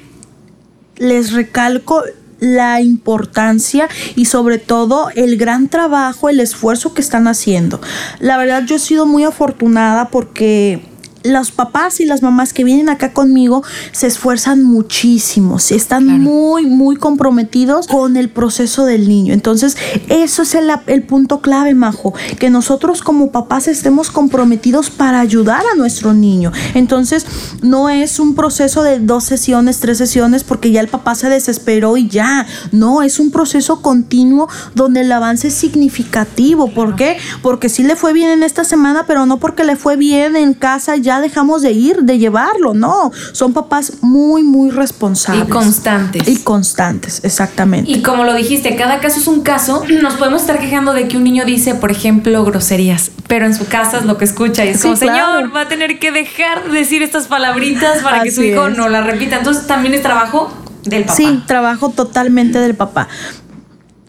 [0.96, 2.04] les recalco
[2.40, 3.86] la importancia
[4.16, 7.82] y sobre todo el gran trabajo, el esfuerzo que están haciendo.
[8.18, 10.80] La verdad yo he sido muy afortunada porque
[11.24, 16.96] los papás y las mamás que vienen acá conmigo se esfuerzan muchísimo, están muy, muy
[16.96, 19.34] comprometidos con el proceso del niño.
[19.34, 19.76] Entonces,
[20.08, 25.62] eso es el, el, punto clave, Majo, que nosotros como papás estemos comprometidos para ayudar
[25.72, 26.52] a nuestro niño.
[26.74, 27.26] Entonces,
[27.62, 31.96] no es un proceso de dos sesiones, tres sesiones, porque ya el papá se desesperó
[31.96, 32.46] y ya.
[32.72, 36.72] No, es un proceso continuo donde el avance es significativo.
[36.72, 37.18] ¿Por qué?
[37.42, 40.54] Porque sí le fue bien en esta semana, pero no porque le fue bien en
[40.54, 43.10] casa ya dejamos de ir, de llevarlo, no.
[43.32, 45.48] Son papás muy, muy responsables.
[45.48, 46.28] Y constantes.
[46.28, 47.90] Y constantes, exactamente.
[47.90, 49.84] Y como lo dijiste, cada caso es un caso.
[50.02, 53.66] Nos podemos estar quejando de que un niño dice, por ejemplo, groserías, pero en su
[53.66, 56.78] casa es lo que escucha y es como, señor, va a tener que dejar de
[56.78, 59.38] decir estas palabritas para que su hijo no las repita.
[59.38, 60.52] Entonces también es trabajo
[60.84, 61.16] del papá.
[61.16, 63.08] Sí, trabajo totalmente del papá.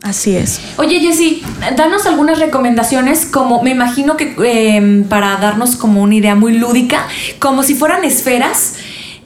[0.01, 0.61] Así es.
[0.77, 1.43] Oye, Jessy,
[1.75, 7.05] danos algunas recomendaciones, como me imagino que em, para darnos como una idea muy lúdica,
[7.39, 8.75] como si fueran esferas,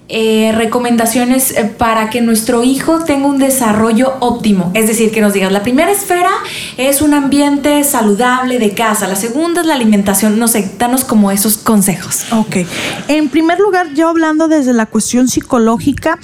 [0.09, 4.71] eh, recomendaciones eh, para que nuestro hijo tenga un desarrollo óptimo.
[4.73, 6.29] Es decir, que nos digas, la primera esfera
[6.77, 11.31] es un ambiente saludable de casa, la segunda es la alimentación, no sé, danos como
[11.31, 12.25] esos consejos.
[12.31, 12.57] Ok.
[13.07, 16.19] En primer lugar, yo hablando desde la cuestión psicológica,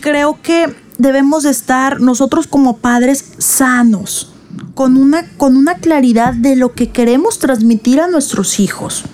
[0.00, 4.32] creo que debemos estar nosotros como padres sanos,
[4.74, 9.04] con una, con una claridad de lo que queremos transmitir a nuestros hijos.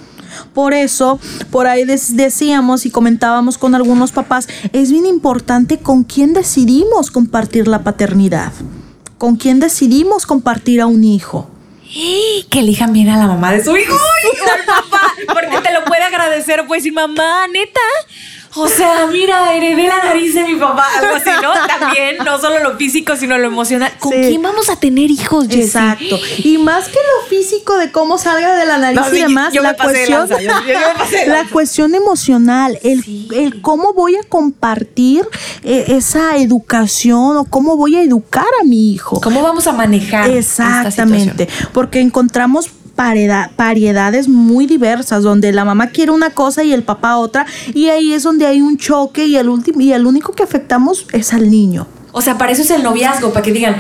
[0.54, 6.32] Por eso, por ahí decíamos y comentábamos con algunos papás, es bien importante con quién
[6.32, 8.52] decidimos compartir la paternidad,
[9.18, 11.50] con quién decidimos compartir a un hijo.
[12.48, 16.04] Que elijan bien a la mamá de su hijo y papá, porque te lo puede
[16.04, 17.80] agradecer, pues, y mamá, neta
[18.54, 21.52] o sea, mira, heredé la nariz de mi papá, algo así, ¿no?
[21.78, 23.92] También, no solo lo físico, sino lo emocional.
[23.98, 25.64] ¿Con quién vamos a tener hijos, Jessie?
[25.64, 26.18] Exacto.
[26.38, 30.28] Y más que lo físico de cómo salga de la nariz y demás, la cuestión,
[31.26, 35.26] la cuestión emocional, el, el, cómo voy a compartir
[35.62, 39.20] eh, esa educación o cómo voy a educar a mi hijo.
[39.20, 40.28] ¿Cómo vamos a manejar?
[40.28, 47.16] Exactamente, porque encontramos variedades muy diversas, donde la mamá quiere una cosa y el papá
[47.16, 50.42] otra, y ahí es donde hay un choque y el, último, y el único que
[50.42, 51.86] afectamos es al niño.
[52.12, 53.76] O sea, para eso es el noviazgo, para que digan,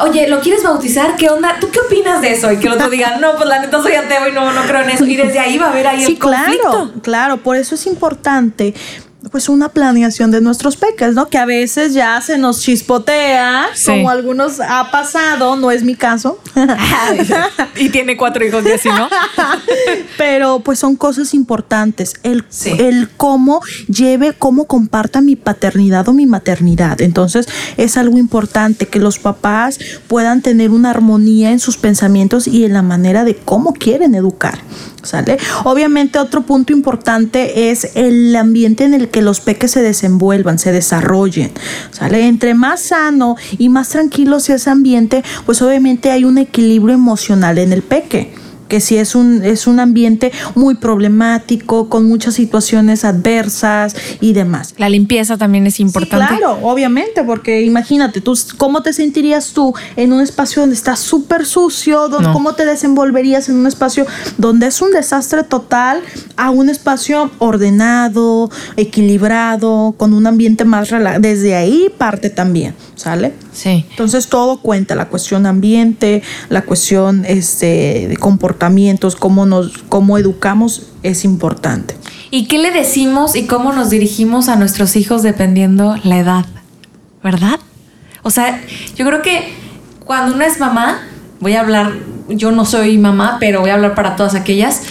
[0.00, 1.16] oye, ¿lo quieres bautizar?
[1.16, 1.56] ¿Qué onda?
[1.60, 2.50] ¿Tú qué opinas de eso?
[2.52, 4.82] Y que el otro diga, no, pues la neta soy ateo y no, no creo
[4.82, 5.04] en eso.
[5.06, 6.70] Y desde ahí va a haber ahí el conflicto.
[6.70, 8.74] Claro, claro, por eso es importante
[9.30, 11.28] pues una planeación de nuestros peques, ¿no?
[11.28, 16.38] Que a veces ya se nos chispotea, como algunos ha pasado, no es mi caso.
[17.76, 19.08] y tiene cuatro hijos y así, ¿no?
[20.18, 22.14] Pero pues son cosas importantes.
[22.22, 22.44] El,
[22.78, 27.00] el cómo lleve, cómo comparta mi paternidad o mi maternidad.
[27.00, 32.64] Entonces es algo importante que los papás puedan tener una armonía en sus pensamientos y
[32.64, 34.58] en la manera de cómo quieren educar.
[35.02, 35.38] ¿Sale?
[35.64, 40.72] Obviamente otro punto importante es el ambiente en el que los peques se desenvuelvan, se
[40.72, 41.52] desarrollen.
[41.90, 42.26] ¿Sale?
[42.26, 47.58] Entre más sano y más tranquilo sea ese ambiente, pues obviamente hay un equilibrio emocional
[47.58, 48.32] en el peque
[48.68, 54.74] que si es un, es un ambiente muy problemático, con muchas situaciones adversas y demás.
[54.78, 56.36] La limpieza también es importante.
[56.36, 61.46] claro, obviamente, porque imagínate, tú, ¿cómo te sentirías tú en un espacio donde está súper
[61.46, 62.08] sucio?
[62.32, 66.00] ¿Cómo te desenvolverías en un espacio donde es un desastre total
[66.36, 71.20] a un espacio ordenado, equilibrado, con un ambiente más relajado?
[71.20, 73.32] Desde ahí parte también, ¿sale?
[73.52, 73.86] Sí.
[73.90, 78.16] Entonces todo cuenta, la cuestión ambiente, la cuestión este, de
[78.58, 81.96] comportamientos, cómo nos, cómo educamos es importante.
[82.30, 86.44] ¿Y qué le decimos y cómo nos dirigimos a nuestros hijos dependiendo la edad?
[87.22, 87.60] ¿Verdad?
[88.22, 88.60] O sea,
[88.96, 89.54] yo creo que
[90.04, 91.02] cuando uno es mamá,
[91.38, 91.92] voy a hablar,
[92.28, 94.82] yo no soy mamá, pero voy a hablar para todas aquellas,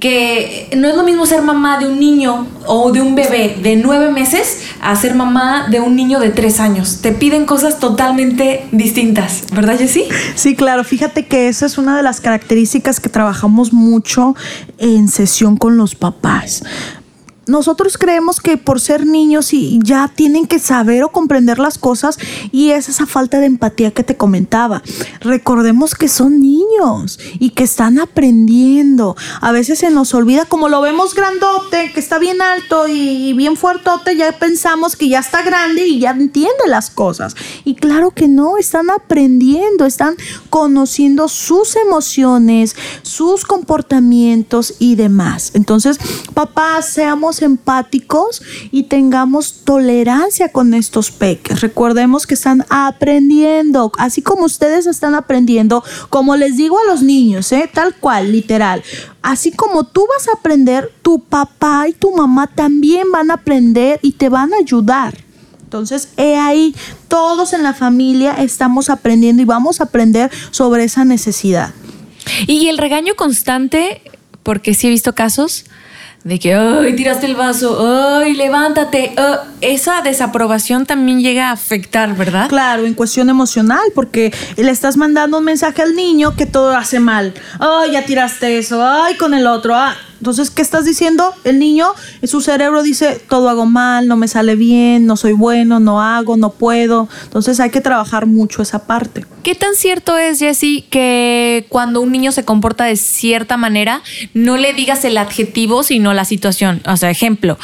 [0.00, 3.76] que no es lo mismo ser mamá de un niño o de un bebé de
[3.76, 7.00] nueve meses a ser mamá de un niño de tres años.
[7.02, 10.04] Te piden cosas totalmente distintas, ¿verdad, Jessy?
[10.34, 10.84] Sí, claro.
[10.84, 14.34] Fíjate que esa es una de las características que trabajamos mucho
[14.78, 16.62] en sesión con los papás
[17.46, 22.18] nosotros creemos que por ser niños y ya tienen que saber o comprender las cosas
[22.50, 24.82] y es esa falta de empatía que te comentaba.
[25.20, 29.16] Recordemos que son niños y que están aprendiendo.
[29.40, 33.56] A veces se nos olvida, como lo vemos grandote, que está bien alto y bien
[33.56, 37.36] fuertote, ya pensamos que ya está grande y ya entiende las cosas.
[37.64, 40.16] Y claro que no, están aprendiendo, están
[40.50, 45.52] conociendo sus emociones, sus comportamientos y demás.
[45.54, 45.98] Entonces,
[46.34, 51.60] papás, seamos empáticos y tengamos tolerancia con estos peques.
[51.60, 57.50] Recordemos que están aprendiendo, así como ustedes están aprendiendo, como les digo a los niños,
[57.52, 57.68] ¿eh?
[57.72, 58.82] tal cual, literal.
[59.22, 63.98] Así como tú vas a aprender, tu papá y tu mamá también van a aprender
[64.02, 65.26] y te van a ayudar.
[65.62, 66.74] Entonces, he ahí,
[67.08, 71.74] todos en la familia estamos aprendiendo y vamos a aprender sobre esa necesidad.
[72.46, 74.00] Y el regaño constante,
[74.42, 75.64] porque sí he visto casos
[76.26, 77.78] de que, ay, tiraste el vaso,
[78.18, 79.12] ay, levántate.
[79.16, 82.48] Ah, esa desaprobación también llega a afectar, ¿verdad?
[82.48, 86.98] Claro, en cuestión emocional, porque le estás mandando un mensaje al niño que todo hace
[86.98, 87.32] mal.
[87.60, 89.94] Ay, ya tiraste eso, ay, con el otro, ah.
[90.18, 91.32] Entonces, ¿qué estás diciendo?
[91.44, 91.88] El niño,
[92.24, 96.36] su cerebro dice, todo hago mal, no me sale bien, no soy bueno, no hago,
[96.36, 97.08] no puedo.
[97.24, 99.24] Entonces hay que trabajar mucho esa parte.
[99.42, 104.02] ¿Qué tan cierto es, Jessy, que cuando un niño se comporta de cierta manera,
[104.34, 106.82] no le digas el adjetivo, sino la situación?
[106.86, 107.58] O sea, ejemplo,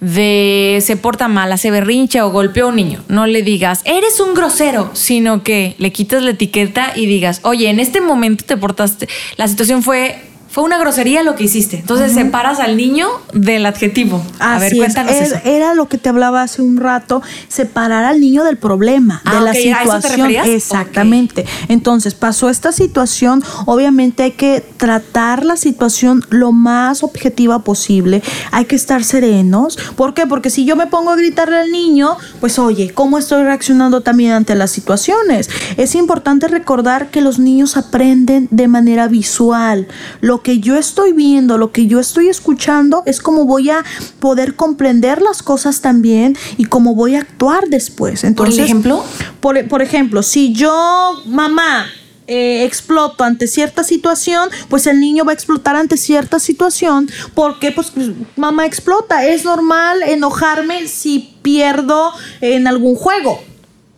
[0.00, 3.04] de se porta mal, hace berrinche o golpeó a un niño.
[3.08, 7.68] No le digas, eres un grosero, sino que le quitas la etiqueta y digas, oye,
[7.70, 10.27] en este momento te portaste, la situación fue
[10.58, 11.76] fue una grosería lo que hiciste.
[11.76, 14.20] Entonces separas al niño del adjetivo.
[14.40, 15.36] A ver, cuéntanos eso.
[15.44, 19.40] Era lo que te hablaba hace un rato, separar al niño del problema, de ah,
[19.40, 20.32] la situación.
[20.32, 21.46] Exactamente.
[21.68, 28.20] Entonces, pasó esta situación, obviamente hay que tratar la situación lo más objetiva posible.
[28.50, 29.78] Hay que estar serenos.
[29.94, 30.26] ¿Por qué?
[30.26, 34.32] Porque si yo me pongo a gritarle al niño, pues oye, ¿cómo estoy reaccionando también
[34.32, 35.50] ante las situaciones?
[35.76, 39.86] Es importante recordar que los niños aprenden de manera visual.
[40.20, 43.84] Lo que yo estoy viendo, lo que yo estoy escuchando, es como voy a
[44.20, 48.24] poder comprender las cosas también y cómo voy a actuar después.
[48.24, 49.04] Entonces, ¿Por ejemplo?
[49.40, 51.86] Por, ejemplo, si yo, mamá,
[52.26, 57.72] eh, exploto ante cierta situación, pues el niño va a explotar ante cierta situación porque
[57.72, 57.92] pues
[58.36, 59.26] mamá explota.
[59.26, 63.42] Es normal enojarme si pierdo en algún juego.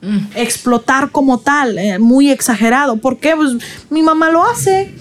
[0.03, 0.19] Mm.
[0.35, 2.97] Explotar como tal, eh, muy exagerado.
[2.97, 3.57] porque Pues
[3.91, 4.95] mi mamá lo hace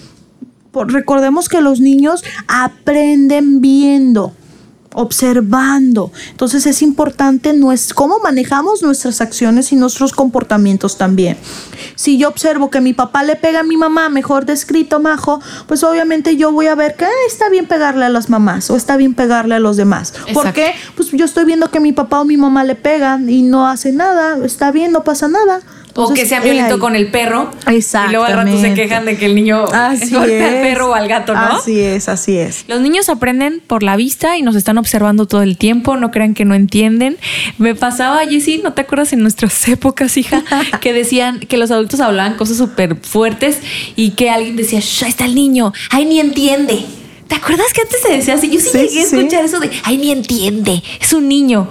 [0.72, 4.32] recordemos que los niños aprenden viendo
[4.94, 6.10] observando.
[6.30, 7.54] Entonces es importante
[7.94, 11.36] cómo manejamos nuestras acciones y nuestros comportamientos también.
[11.94, 15.84] Si yo observo que mi papá le pega a mi mamá, mejor descrito, majo, pues
[15.84, 19.14] obviamente yo voy a ver que está bien pegarle a las mamás o está bien
[19.14, 20.12] pegarle a los demás.
[20.32, 20.74] ¿Por qué?
[20.96, 23.92] Pues yo estoy viendo que mi papá o mi mamá le pegan y no hace
[23.92, 25.60] nada, está bien, no pasa nada
[25.94, 27.50] o que sea violento con el perro.
[27.66, 28.10] Exacto.
[28.10, 30.94] Y luego al rato se quejan de que el niño así golpea al perro o
[30.94, 31.40] al gato, ¿no?
[31.40, 32.64] Así es, así es.
[32.68, 35.96] Los niños aprenden por la vista y nos están observando todo el tiempo.
[35.96, 37.16] No crean que no entienden.
[37.58, 40.42] Me pasaba, Jessy, ¿no te acuerdas en nuestras épocas, hija?
[40.80, 43.58] que decían que los adultos hablaban cosas súper fuertes
[43.96, 46.84] y que alguien decía, ahí está el niño, ay, ni entiende.
[47.28, 48.50] ¿Te acuerdas que antes se decía así?
[48.50, 51.68] Yo sí, llegué a escuchar eso de, ay, ni entiende, es un niño.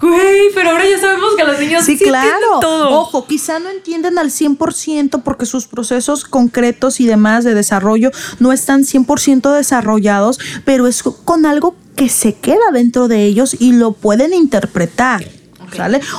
[0.00, 2.60] Güey, pero ahora ya sabemos que los niños sí, claro.
[2.60, 2.90] todo.
[3.00, 8.52] Ojo, quizá no entienden al 100% porque sus procesos concretos y demás de desarrollo no
[8.52, 13.92] están 100% desarrollados, pero es con algo que se queda dentro de ellos y lo
[13.92, 15.37] pueden interpretar.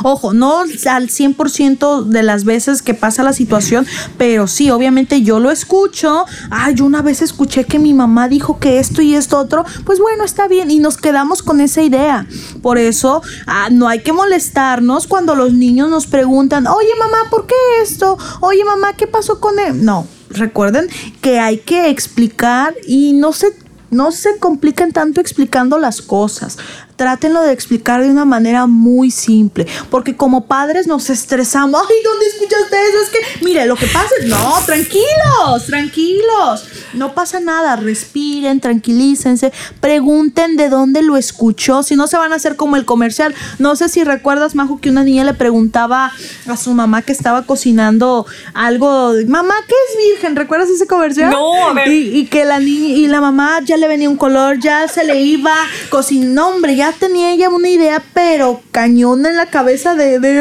[0.03, 3.85] Ojo, no al 100% de las veces que pasa la situación,
[4.17, 6.25] pero sí, obviamente yo lo escucho.
[6.49, 9.65] Ay, yo una vez escuché que mi mamá dijo que esto y esto otro.
[9.85, 12.27] Pues bueno, está bien y nos quedamos con esa idea.
[12.61, 17.45] Por eso, ah, no hay que molestarnos cuando los niños nos preguntan, oye mamá, ¿por
[17.47, 18.17] qué esto?
[18.41, 19.83] Oye mamá, ¿qué pasó con él?
[19.83, 20.87] No, recuerden
[21.21, 23.47] que hay que explicar y no se
[23.91, 26.59] no se compliquen tanto explicando las cosas
[26.99, 32.25] trátenlo de explicar de una manera muy simple, porque como padres nos estresamos, ay, ¿dónde
[32.25, 33.01] escuchaste eso?
[33.01, 39.51] Es que, mire, lo que pasa es, no, tranquilos, tranquilos, no pasa nada, respiren, tranquilícense,
[39.79, 43.33] pregunten de dónde lo escuchó, si no se van a hacer como el comercial.
[43.57, 46.11] No sé si recuerdas, Majo, que una niña le preguntaba
[46.47, 50.35] a su mamá que estaba cocinando algo, mamá, ¿qué es virgen?
[50.35, 51.31] ¿Recuerdas ese comercial?
[51.31, 51.87] No, a ver.
[51.87, 55.21] Y, que la niña y la mamá ya le venía un color, ya se le
[55.21, 55.53] iba
[55.89, 60.19] cocinando, hombre, ya tenía ella una idea, pero cañona en la cabeza de...
[60.19, 60.39] de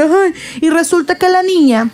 [0.61, 1.91] y resulta que la niña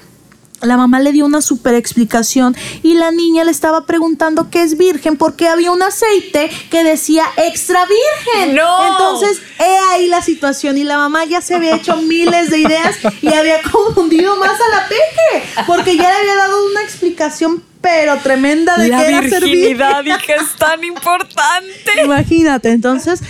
[0.61, 4.77] la mamá le dio una super explicación y la niña le estaba preguntando qué es
[4.77, 8.55] virgen porque había un aceite que decía extra virgen.
[8.55, 8.93] No.
[8.93, 12.97] Entonces, he ahí la situación y la mamá ya se había hecho miles de ideas
[13.21, 18.17] y había confundido más a la peque porque ya le había dado una explicación pero
[18.17, 22.03] tremenda de la que virginidad y que es tan importante.
[22.03, 23.21] Imagínate, entonces,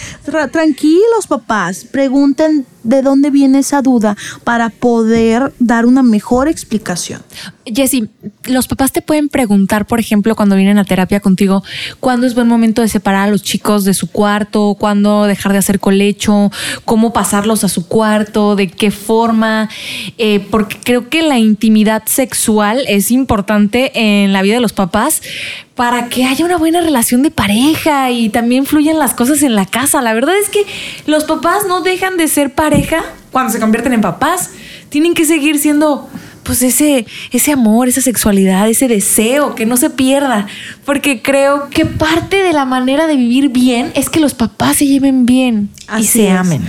[0.53, 7.21] tranquilos papás, pregunten de dónde viene esa duda para poder dar una mejor explicación.
[7.67, 8.09] Jessy,
[8.45, 11.63] los papás te pueden preguntar, por ejemplo, cuando vienen a terapia contigo,
[12.01, 15.59] cuándo es buen momento de separar a los chicos de su cuarto, cuándo dejar de
[15.59, 16.51] hacer colecho,
[16.85, 19.71] cómo pasarlos a su cuarto, de qué forma,
[20.19, 25.23] eh, porque creo que la intimidad sexual es importante en la vida de los papás,
[25.75, 29.67] para que haya una buena relación de pareja y también fluyan las cosas en la
[29.67, 30.03] casa.
[30.03, 30.65] La verdad es que
[31.07, 34.51] los papás no dejan de ser pareja cuando se convierten en papás.
[34.89, 36.09] Tienen que seguir siendo
[36.45, 40.47] pues ese, ese amor, esa sexualidad, ese deseo, que no se pierda.
[40.85, 44.87] Porque creo que parte de la manera de vivir bien es que los papás se
[44.87, 46.63] lleven bien y se amen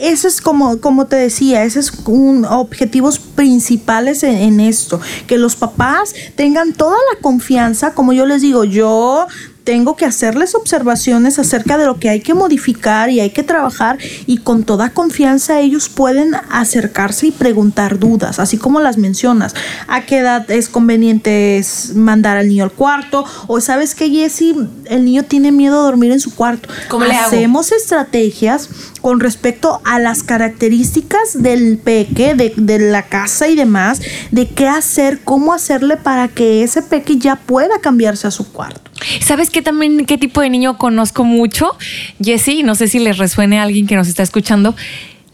[0.00, 5.56] eso es como, como te decía, ese es un objetivos principales en, esto, que los
[5.56, 9.26] papás tengan toda la confianza, como yo les digo, yo
[9.70, 13.98] tengo que hacerles observaciones acerca de lo que hay que modificar y hay que trabajar
[14.26, 19.54] y con toda confianza ellos pueden acercarse y preguntar dudas, así como las mencionas.
[19.86, 23.24] ¿A qué edad es conveniente mandar al niño al cuarto?
[23.46, 24.56] O sabes que Jesse,
[24.86, 26.68] el niño tiene miedo a dormir en su cuarto.
[26.88, 33.46] ¿Cómo le Hacemos estrategias con respecto a las características del peque, de, de la casa
[33.46, 34.00] y demás,
[34.32, 38.89] de qué hacer, cómo hacerle para que ese peque ya pueda cambiarse a su cuarto.
[39.20, 41.76] ¿Sabes qué también qué tipo de niño conozco mucho?
[42.22, 44.74] Jessy, no sé si les resuene a alguien que nos está escuchando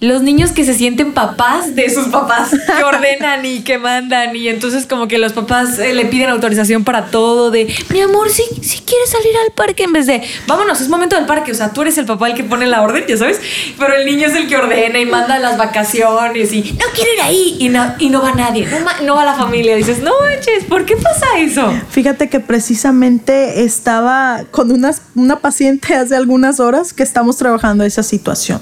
[0.00, 4.48] los niños que se sienten papás de sus papás, que ordenan y que mandan, y
[4.48, 8.42] entonces como que los papás eh, le piden autorización para todo, de, mi amor, si,
[8.62, 11.72] si quieres salir al parque, en vez de, vámonos, es momento del parque, o sea,
[11.72, 13.40] tú eres el papá el que pone la orden, ya sabes,
[13.78, 17.22] pero el niño es el que ordena y manda las vacaciones y, no quiero ir
[17.22, 18.68] ahí, y no, y no va nadie,
[19.02, 21.72] no, va la familia, dices, no manches, ¿por qué pasa eso?
[21.88, 28.60] Fíjate que precisamente estaba con una paciente hace algunas horas que estamos trabajando esa situación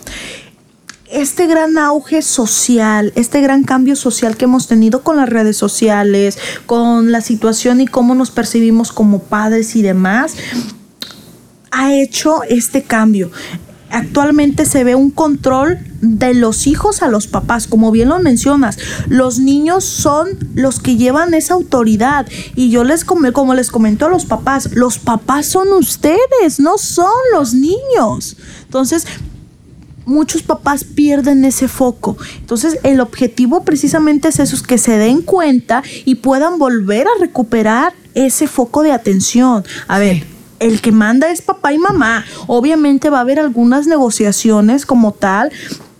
[1.10, 6.38] este gran auge social, este gran cambio social que hemos tenido con las redes sociales,
[6.66, 10.34] con la situación y cómo nos percibimos como padres y demás,
[11.70, 13.30] ha hecho este cambio.
[13.90, 18.76] Actualmente se ve un control de los hijos a los papás, como bien lo mencionas.
[19.06, 22.26] Los niños son los que llevan esa autoridad.
[22.56, 27.12] Y yo les, como les comento a los papás, los papás son ustedes, no son
[27.32, 28.36] los niños.
[28.64, 29.06] Entonces,
[30.06, 32.16] muchos papás pierden ese foco.
[32.38, 37.20] Entonces el objetivo precisamente es eso, es que se den cuenta y puedan volver a
[37.20, 39.64] recuperar ese foco de atención.
[39.88, 40.24] A ver,
[40.60, 42.24] el que manda es papá y mamá.
[42.46, 45.52] Obviamente va a haber algunas negociaciones como tal,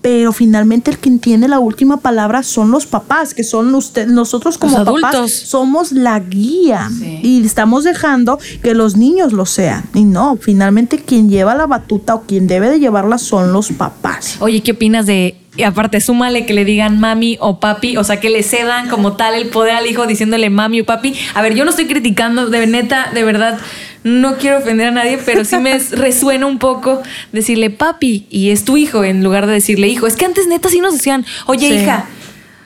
[0.04, 4.58] pero finalmente el que tiene la última palabra son los papás, que son usted, nosotros
[4.58, 6.90] como papás somos la guía
[7.22, 9.82] y estamos dejando que los niños lo sean.
[9.94, 14.36] Y no, finalmente quien lleva la batuta o quien debe de llevarla son los papás.
[14.40, 18.18] Oye, ¿qué opinas de y aparte, súmale que le digan mami o papi, o sea,
[18.18, 21.14] que le cedan como tal el poder al hijo diciéndole mami o papi.
[21.34, 23.58] A ver, yo no estoy criticando, de neta, de verdad,
[24.02, 28.64] no quiero ofender a nadie, pero sí me resuena un poco decirle papi y es
[28.64, 30.06] tu hijo en lugar de decirle hijo.
[30.06, 32.06] Es que antes neta sí nos decían, oye hija,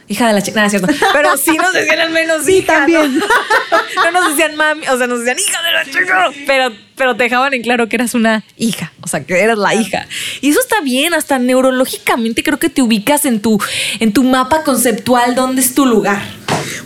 [0.09, 0.89] hija de la chica, nada, cierto.
[1.13, 3.19] Pero sí nos decían al menos sí, también.
[3.97, 4.11] ¿no?
[4.11, 7.55] nos decían mami, o sea, nos decían hija de la chica, pero, pero te dejaban
[7.55, 10.07] en claro que eras una hija, o sea, que eras la hija.
[10.41, 13.61] Y eso está bien, hasta neurológicamente creo que te ubicas en tu,
[14.01, 16.23] en tu mapa conceptual, dónde es tu lugar.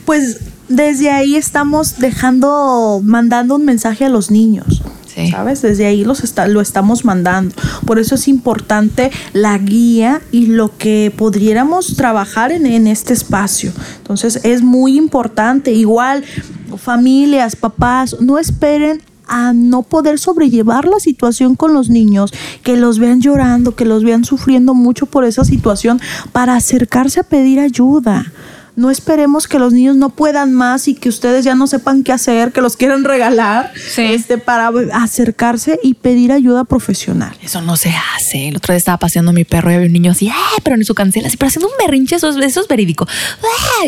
[0.05, 4.83] Pues desde ahí estamos dejando, mandando un mensaje a los niños.
[5.31, 5.63] ¿Sabes?
[5.63, 7.55] Desde ahí los está, lo estamos mandando.
[7.87, 13.73] Por eso es importante la guía y lo que podríamos trabajar en, en este espacio.
[13.99, 15.73] Entonces es muy importante.
[15.73, 16.25] Igual,
[16.79, 22.33] familias, papás, no esperen a no poder sobrellevar la situación con los niños,
[22.63, 26.01] que los vean llorando, que los vean sufriendo mucho por esa situación,
[26.33, 28.33] para acercarse a pedir ayuda
[28.75, 32.13] no esperemos que los niños no puedan más y que ustedes ya no sepan qué
[32.13, 37.37] hacer, que los quieran regalar, este, para acercarse y pedir ayuda profesional.
[37.43, 38.49] Eso no se hace.
[38.49, 40.31] El otro día estaba paseando mi perro y había un niño así,
[40.63, 43.07] pero en su cancela, así, pero haciendo un berrinche, eso, eso es verídico.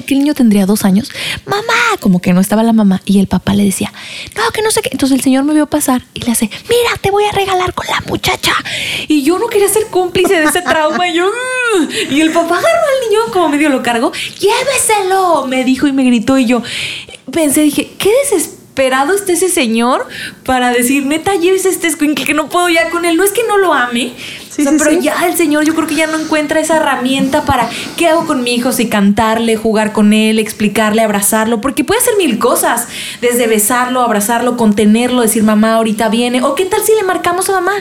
[0.07, 1.11] Que el niño tendría dos años.
[1.47, 1.63] Mamá,
[2.01, 3.93] como que no estaba la mamá y el papá le decía,
[4.37, 4.91] no, que no sé qué.
[4.93, 7.87] Entonces el señor me vio pasar y le hace, mira, te voy a regalar con
[7.87, 8.53] la muchacha.
[9.09, 11.09] Y yo no quería ser cómplice de ese trauma.
[11.09, 11.31] Y yo,
[12.11, 14.13] y el papá agarró al niño como medio lo cargo,
[14.75, 16.39] lléveselo, me dijo y me gritó.
[16.39, 16.63] Y yo
[17.31, 20.07] pensé, dije, qué desesperado está ese señor
[20.45, 23.17] para decir, neta, llévese este escuincle que no puedo ya con él.
[23.17, 24.13] No es que no lo ame,
[24.57, 28.27] pero ya el señor yo creo que ya no encuentra esa herramienta para qué hago
[28.27, 32.89] con mi hijo, si cantarle, jugar con él, explicarle, abrazarlo, porque puede hacer mil cosas,
[33.21, 37.53] desde besarlo, abrazarlo, contenerlo, decir mamá ahorita viene, o qué tal si le marcamos a
[37.55, 37.73] mamá,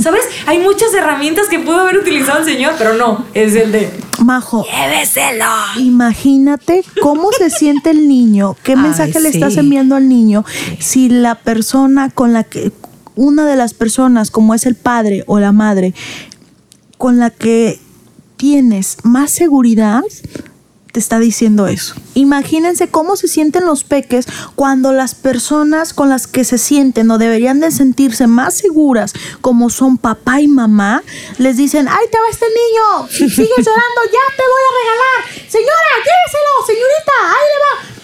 [0.00, 0.22] ¿sabes?
[0.46, 3.90] Hay muchas herramientas que pudo haber utilizado el señor, pero no, es el de
[4.24, 4.64] Majo.
[4.64, 5.46] Lléveselo.
[5.78, 10.44] Imagínate cómo se siente el niño, qué mensaje le estás enviando al niño
[10.78, 12.72] si la persona con la que
[13.20, 15.92] una de las personas, como es el padre o la madre,
[16.96, 17.78] con la que
[18.38, 20.02] tienes más seguridad,
[20.90, 21.94] te está diciendo eso.
[22.14, 27.18] Imagínense cómo se sienten los peques cuando las personas con las que se sienten o
[27.18, 29.12] deberían de sentirse más seguras,
[29.42, 31.02] como son papá y mamá,
[31.36, 33.08] les dicen, ¡ay, te va este niño!
[33.10, 35.46] Si sigues llorando, ya te voy a regalar.
[35.46, 38.00] Señora, lléveselo, señorita, ahí le va.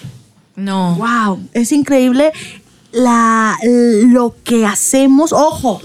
[0.57, 0.95] No.
[0.97, 2.33] Wow, es increíble
[2.97, 5.81] la, lo que hacemos, ojo,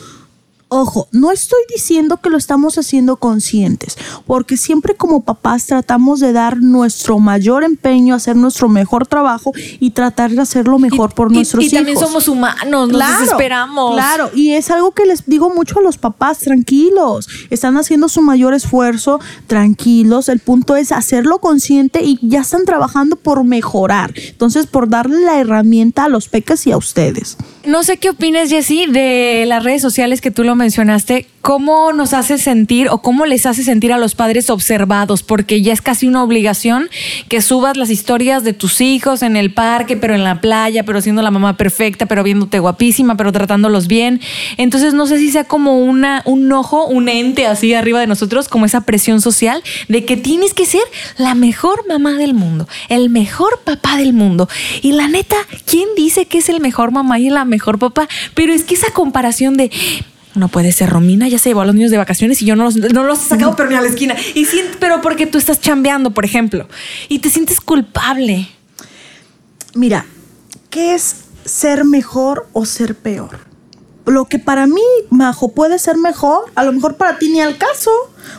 [0.73, 6.31] Ojo, no estoy diciendo que lo estamos haciendo conscientes, porque siempre como papás tratamos de
[6.31, 9.51] dar nuestro mayor empeño, hacer nuestro mejor trabajo
[9.81, 11.73] y tratar de hacerlo mejor por nuestros hijos.
[11.73, 13.95] Y también somos humanos, nos desesperamos.
[13.95, 18.21] Claro, y es algo que les digo mucho a los papás, tranquilos, están haciendo su
[18.21, 24.67] mayor esfuerzo, tranquilos, el punto es hacerlo consciente y ya están trabajando por mejorar, entonces
[24.67, 27.35] por darle la herramienta a los peques y a ustedes.
[27.65, 31.27] No sé qué opinas, Jessy, de las redes sociales que tú lo mencionaste.
[31.41, 35.23] ¿Cómo nos hace sentir o cómo les hace sentir a los padres observados?
[35.23, 36.87] Porque ya es casi una obligación
[37.29, 41.01] que subas las historias de tus hijos en el parque, pero en la playa, pero
[41.01, 44.21] siendo la mamá perfecta, pero viéndote guapísima, pero tratándolos bien.
[44.57, 48.47] Entonces no sé si sea como una, un ojo, un ente así arriba de nosotros,
[48.47, 50.83] como esa presión social de que tienes que ser
[51.17, 54.47] la mejor mamá del mundo, el mejor papá del mundo.
[54.83, 58.53] Y la neta, ¿quién dice que es el mejor mamá y la mejor papá, pero
[58.53, 59.71] es que esa comparación de
[60.33, 62.63] no puede ser, Romina ya se llevó a los niños de vacaciones y yo no
[62.63, 64.15] los, no los he sacado, pero ni a la esquina.
[64.33, 64.47] Y
[64.79, 66.67] pero porque tú estás chambeando, por ejemplo,
[67.09, 68.49] y te sientes culpable.
[69.73, 70.05] Mira,
[70.69, 71.15] ¿qué es
[71.45, 73.39] ser mejor o ser peor?
[74.05, 77.57] Lo que para mí, Majo, puede ser mejor, a lo mejor para ti ni al
[77.57, 77.91] caso.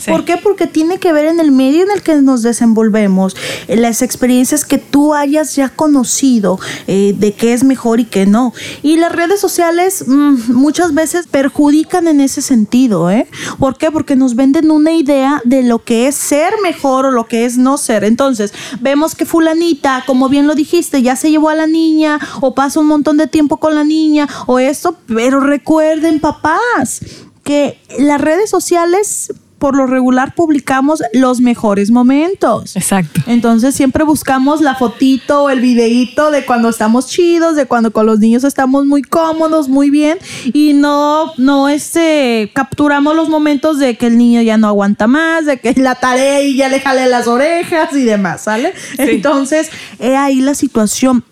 [0.06, 0.36] ¿Por qué?
[0.36, 3.36] Porque tiene que ver en el medio en el que nos desenvolvemos,
[3.68, 8.26] en las experiencias que tú hayas ya conocido eh, de qué es mejor y qué
[8.26, 8.52] no.
[8.82, 13.10] Y las redes sociales mm, muchas veces perjudican en ese sentido.
[13.10, 13.26] ¿eh?
[13.58, 13.90] ¿Por qué?
[13.90, 17.58] Porque nos venden una idea de lo que es ser mejor o lo que es
[17.58, 18.04] no ser.
[18.04, 22.54] Entonces, vemos que fulanita, como bien lo dijiste, ya se llevó a la niña o
[22.54, 27.00] pasa un montón de tiempo con la niña o esto, pero recuerden papás
[27.44, 32.74] que las redes sociales por lo regular publicamos los mejores momentos.
[32.74, 33.20] Exacto.
[33.28, 38.04] Entonces siempre buscamos la fotito o el videíto de cuando estamos chidos, de cuando con
[38.04, 40.18] los niños estamos muy cómodos, muy bien
[40.52, 45.46] y no no este capturamos los momentos de que el niño ya no aguanta más,
[45.46, 48.74] de que la tarea y ya le jale las orejas y demás, ¿sale?
[48.98, 51.22] Entonces, he ahí la situación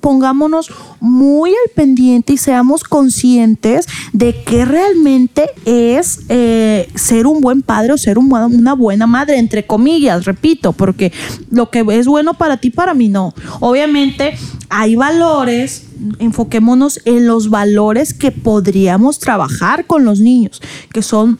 [0.00, 7.62] pongámonos muy al pendiente y seamos conscientes de qué realmente es eh, ser un buen
[7.62, 11.12] padre o ser una buena madre, entre comillas, repito, porque
[11.50, 13.34] lo que es bueno para ti, para mí no.
[13.60, 14.36] Obviamente
[14.68, 15.86] hay valores,
[16.18, 20.62] enfoquémonos en los valores que podríamos trabajar con los niños,
[20.92, 21.38] que son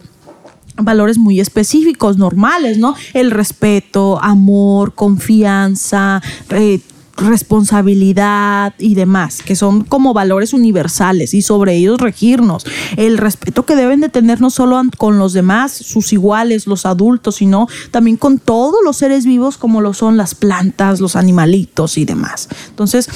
[0.77, 2.97] valores muy específicos, normales, ¿no?
[3.12, 6.20] El respeto, amor, confianza,
[6.51, 6.81] eh,
[7.17, 12.67] responsabilidad y demás, que son como valores universales y sobre ellos regirnos.
[12.97, 17.37] El respeto que deben de tener no solo con los demás, sus iguales, los adultos,
[17.37, 22.05] sino también con todos los seres vivos como lo son las plantas, los animalitos y
[22.05, 22.49] demás.
[22.69, 23.09] Entonces,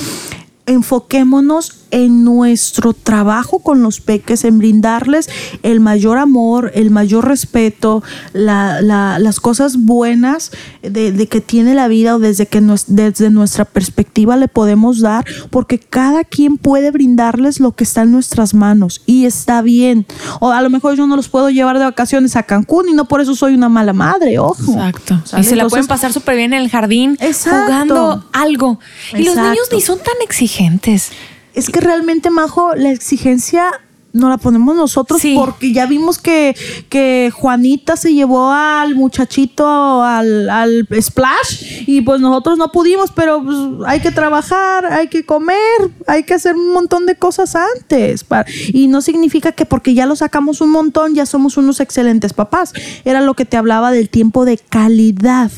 [0.66, 5.28] enfoquémonos en nuestro trabajo con los peques, en brindarles
[5.62, 10.50] el mayor amor, el mayor respeto, las cosas buenas
[10.82, 15.78] de, que tiene la vida o desde que desde nuestra perspectiva le podemos dar, porque
[15.78, 20.06] cada quien puede brindarles lo que está en nuestras manos y está bien.
[20.40, 23.06] O a lo mejor yo no los puedo llevar de vacaciones a Cancún y no
[23.06, 24.72] por eso soy una mala madre, ojo.
[24.72, 25.20] Exacto.
[25.38, 28.78] Y se la pueden pasar súper bien en el jardín jugando algo.
[29.14, 31.12] Y los niños ni son tan exigentes.
[31.58, 33.72] Es que realmente, Majo, la exigencia
[34.12, 36.54] no la ponemos nosotros porque ya vimos que,
[36.88, 43.42] que, Juanita se llevó al muchachito al, al, splash y pues nosotros no pudimos, pero
[43.42, 45.58] pues, hay que trabajar, hay que comer,
[46.06, 48.24] hay que hacer un montón de cosas antes.
[48.68, 52.72] y no significa que porque ya lo sacamos un montón ya somos unos excelentes papás.
[53.04, 55.50] Era lo que te hablaba del tiempo de calidad.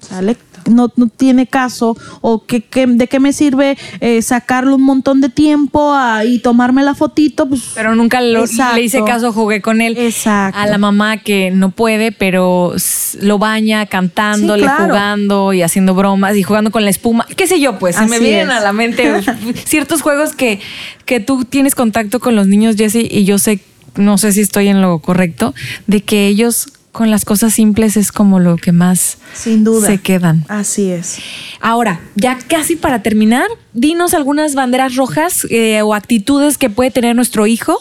[0.00, 0.36] ¿Sale?
[0.70, 5.94] No, tiene caso o que, de qué me sirve eh, sacarle un montón de tiempo
[6.24, 7.48] y tomarme la fotito.
[7.48, 8.42] Pues, pero nunca le
[8.82, 9.96] hice caso, jugué con él.
[9.98, 10.58] Exacto.
[10.58, 12.74] A la mamá que no puede, pero
[13.20, 17.26] lo baña cantándole, jugando y haciendo bromas y jugando con la espuma.
[17.36, 17.78] ¿Qué sé yo?
[17.78, 19.10] Pues se me vienen a la mente
[19.64, 20.60] ciertos juegos que,
[21.04, 23.60] que tú tienes contacto con los niños, Jesse, y yo sé,
[23.96, 25.54] no sé si estoy en lo correcto,
[25.86, 29.86] de que ellos con las cosas simples es como lo que más Sin duda.
[29.86, 30.44] se quedan.
[30.48, 31.18] Así es.
[31.60, 37.16] Ahora, ya casi para terminar, dinos algunas banderas rojas eh, o actitudes que puede tener
[37.16, 37.78] nuestro hijo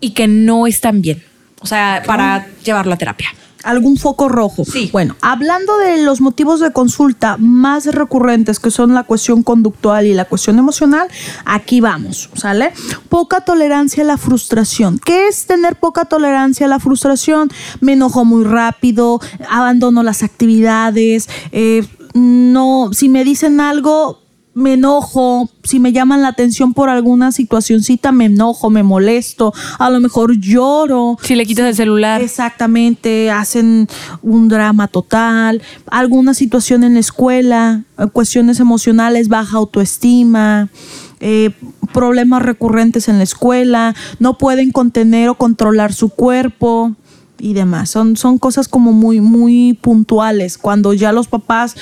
[0.00, 1.22] y que no están bien.
[1.60, 3.28] O sea, para llevarlo a terapia
[3.66, 4.64] algún foco rojo.
[4.64, 4.88] Sí.
[4.92, 10.14] Bueno, hablando de los motivos de consulta más recurrentes, que son la cuestión conductual y
[10.14, 11.08] la cuestión emocional,
[11.44, 12.72] aquí vamos, ¿sale?
[13.08, 14.98] Poca tolerancia a la frustración.
[15.04, 17.50] ¿Qué es tener poca tolerancia a la frustración?
[17.80, 24.22] Me enojo muy rápido, abandono las actividades, eh, no, si me dicen algo,
[24.56, 29.90] me enojo, si me llaman la atención por alguna situacioncita, me enojo, me molesto, a
[29.90, 31.18] lo mejor lloro.
[31.22, 32.22] Si le quitas el celular.
[32.22, 33.86] Exactamente, hacen
[34.22, 37.84] un drama total, alguna situación en la escuela,
[38.14, 40.70] cuestiones emocionales, baja autoestima.
[41.20, 41.50] Eh,
[41.92, 46.94] problemas recurrentes en la escuela, no pueden contener o controlar su cuerpo
[47.38, 47.90] y demás.
[47.90, 51.74] Son, son cosas como muy, muy puntuales, cuando ya los papás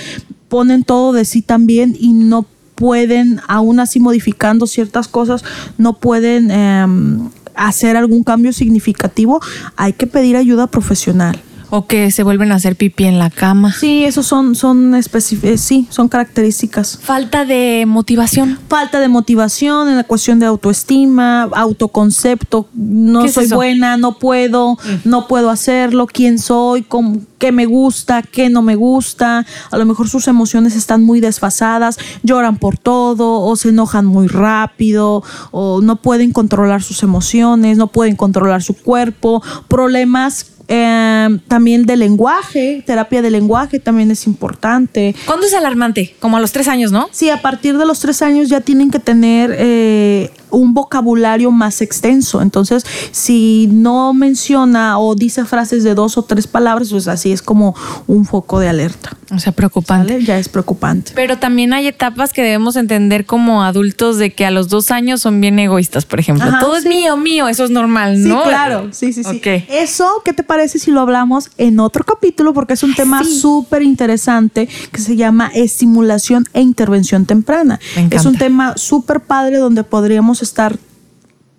[0.49, 5.45] ponen todo de sí también y no pueden, aún así modificando ciertas cosas,
[5.79, 9.41] no pueden em, hacer algún cambio significativo,
[9.77, 11.41] hay que pedir ayuda profesional.
[11.77, 13.73] O que se vuelven a hacer pipí en la cama.
[13.73, 17.01] Sí, esos son, son eh, sí, son características.
[17.03, 18.61] Falta de motivación.
[18.69, 25.09] Falta de motivación en la cuestión de autoestima, autoconcepto, no soy buena, no puedo, mm.
[25.09, 26.87] no puedo hacerlo, quién soy,
[27.39, 29.45] qué me gusta, qué no me gusta.
[29.73, 34.29] A lo mejor sus emociones están muy desfasadas, lloran por todo, o se enojan muy
[34.29, 41.87] rápido, o no pueden controlar sus emociones, no pueden controlar su cuerpo, problemas eh, también
[41.87, 45.15] de lenguaje, terapia de lenguaje también es importante.
[45.27, 46.15] ¿Cuándo es alarmante?
[46.19, 47.09] Como a los tres años, ¿no?
[47.13, 51.81] Sí, a partir de los tres años ya tienen que tener eh, un vocabulario más
[51.83, 52.43] extenso.
[52.43, 57.43] Entonces, si no menciona o dice frases de dos o tres palabras, pues así es
[57.43, 57.75] como
[58.07, 59.17] un foco de alerta.
[59.35, 60.23] O sea, preocupante.
[60.23, 61.13] Ya es preocupante.
[61.15, 65.23] Pero también hay etapas que debemos entender como adultos de que a los dos años
[65.23, 66.47] son bien egoístas, por ejemplo.
[66.61, 68.43] Todo es mío, mío, eso es normal, ¿no?
[68.43, 68.89] Sí, claro.
[68.93, 69.41] Sí, sí, sí.
[69.69, 72.53] Eso, ¿qué te parece si lo hablamos en otro capítulo?
[72.55, 77.81] Porque es un tema súper interesante que se llama estimulación e intervención temprana.
[78.11, 80.79] Es un tema súper padre donde podríamos estar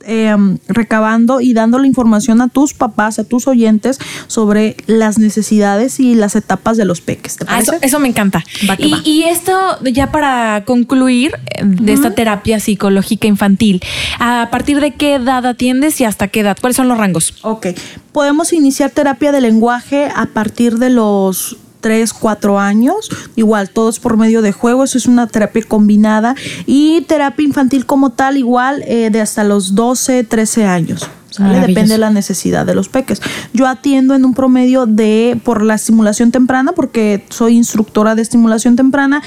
[0.07, 5.99] Em, recabando y dando la información a tus papás, a tus oyentes sobre las necesidades
[5.99, 7.37] y las etapas de los peques.
[7.47, 8.43] Ah, eso, me encanta.
[8.77, 13.81] y, esto ya para concluir eh, de esta terapia psicológica infantil,
[14.19, 16.55] ¿a partir de qué edad atiendes y hasta qué edad?
[16.61, 17.33] ¿Cuáles son los rangos?
[17.41, 17.67] Ok,
[18.11, 23.11] podemos iniciar terapia de lenguaje a partir de los 3, 4 años.
[23.35, 24.83] Igual, todos por medio de juego.
[24.83, 26.33] Eso es una terapia combinada.
[26.65, 31.07] Y terapia infantil como tal, igual eh, de hasta los 12, 13 años.
[31.37, 33.21] Depende de la necesidad de los peques.
[33.53, 38.75] Yo atiendo en un promedio de, por la estimulación temprana, porque soy instructora de estimulación
[38.75, 39.21] temprana,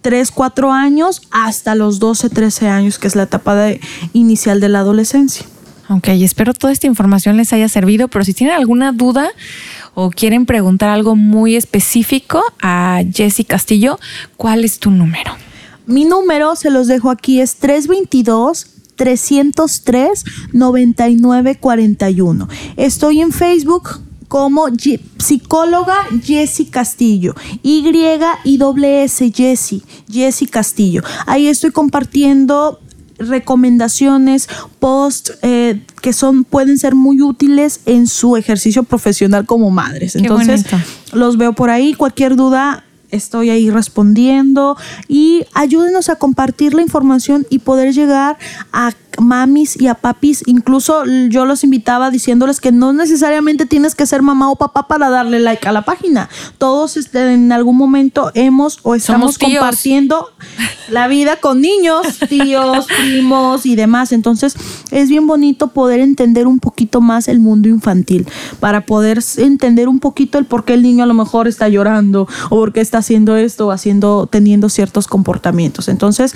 [0.00, 3.80] 3, 4 años hasta los 12, 13 años, que es la etapa de,
[4.12, 5.46] inicial de la adolescencia.
[5.88, 9.30] Ok, espero toda esta información les haya servido, pero si tienen alguna duda
[9.94, 13.98] o quieren preguntar algo muy específico a Jessy Castillo,
[14.36, 15.32] ¿cuál es tu número?
[15.86, 22.48] Mi número, se los dejo aquí, es 322 303 9941.
[22.76, 24.66] Estoy en Facebook como
[25.18, 27.34] psicóloga Jessy Castillo.
[27.62, 27.84] Y
[28.44, 31.02] y S Jessy, Jessy Castillo.
[31.26, 32.80] Ahí estoy compartiendo
[33.28, 34.48] recomendaciones,
[34.78, 40.16] posts eh, que son pueden ser muy útiles en su ejercicio profesional como madres.
[40.16, 40.64] Entonces,
[41.12, 41.94] los veo por ahí.
[41.94, 48.38] Cualquier duda, estoy ahí respondiendo y ayúdenos a compartir la información y poder llegar
[48.72, 50.42] a mamis y a papis.
[50.46, 55.10] Incluso yo los invitaba diciéndoles que no necesariamente tienes que ser mamá o papá para
[55.10, 56.28] darle like a la página.
[56.58, 60.28] Todos este, en algún momento hemos o estamos compartiendo
[60.88, 64.12] la vida con niños, tíos, primos y demás.
[64.12, 64.56] Entonces
[64.90, 68.26] es bien bonito poder entender un poquito más el mundo infantil
[68.60, 72.28] para poder entender un poquito el por qué el niño a lo mejor está llorando
[72.50, 75.88] o por qué está haciendo esto o haciendo, teniendo ciertos comportamientos.
[75.88, 76.34] Entonces,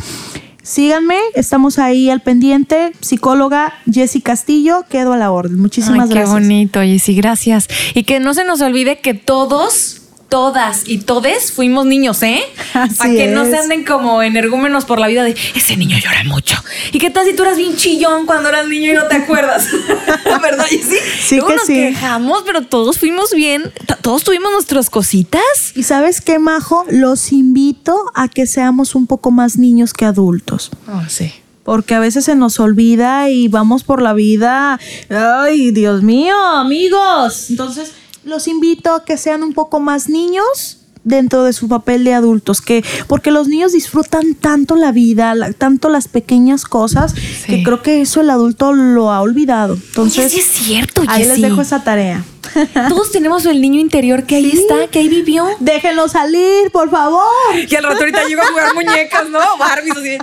[0.66, 2.90] Síganme, estamos ahí al pendiente.
[3.00, 5.60] Psicóloga Jessy Castillo, quedo a la orden.
[5.60, 6.28] Muchísimas gracias.
[6.28, 7.68] Qué bonito, Jessy, gracias.
[7.94, 12.42] Y que no se nos olvide que todos todas y todes fuimos niños, ¿eh?
[12.72, 16.56] Para que no se anden como energúmenos por la vida de ese niño llora mucho.
[16.92, 19.68] ¿Y qué tal si tú eras bien chillón cuando eras niño y no te acuerdas?
[20.42, 20.66] ¿Verdad?
[20.70, 23.72] Y sí, sí que nos quejamos, pero todos fuimos bien,
[24.02, 25.42] todos tuvimos nuestras cositas.
[25.74, 26.84] ¿Y sabes qué, Majo?
[26.90, 30.70] Los invito a que seamos un poco más niños que adultos.
[30.88, 31.32] Oh, sí
[31.66, 34.78] porque a veces se nos olvida y vamos por la vida.
[35.10, 37.50] Ay, Dios mío, amigos.
[37.50, 37.90] Entonces,
[38.26, 42.60] los invito a que sean un poco más niños dentro de su papel de adultos,
[42.60, 47.14] que porque los niños disfrutan tanto la vida, tanto las pequeñas cosas,
[47.46, 49.74] que creo que eso el adulto lo ha olvidado.
[49.74, 52.24] Entonces, sí es cierto, ahí les dejo esa tarea.
[52.88, 55.46] Todos tenemos el niño interior que ahí está, que ahí vivió.
[55.60, 57.22] Déjenlo salir, por favor.
[57.54, 59.40] Y al rato ahorita llego a jugar muñecas, ¿no?
[59.58, 60.18] Barbies así.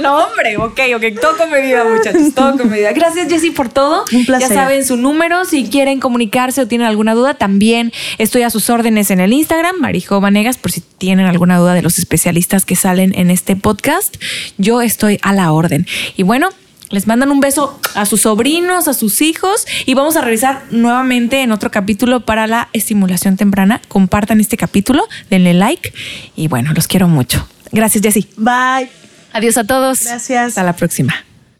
[0.00, 1.20] No, hombre, ok, ok.
[1.20, 2.34] Todo con medida, muchachos.
[2.34, 2.92] Todo con medida.
[2.92, 4.04] Gracias, Jessy, por todo.
[4.12, 4.48] Un placer.
[4.48, 5.44] Ya saben su número.
[5.44, 9.76] Si quieren comunicarse o tienen alguna duda, también estoy a sus órdenes en el Instagram,
[9.78, 14.16] Marijo Vanegas, por si tienen alguna duda de los especialistas que salen en este podcast.
[14.58, 15.86] Yo estoy a la orden.
[16.16, 16.50] Y bueno,
[16.92, 21.42] les mandan un beso a sus sobrinos, a sus hijos y vamos a revisar nuevamente
[21.42, 23.80] en otro capítulo para la estimulación temprana.
[23.88, 25.92] Compartan este capítulo, denle like
[26.36, 27.48] y bueno, los quiero mucho.
[27.72, 28.28] Gracias, Jessy.
[28.36, 28.90] Bye.
[29.32, 30.04] Adiós a todos.
[30.04, 30.48] Gracias.
[30.48, 31.14] Hasta la próxima.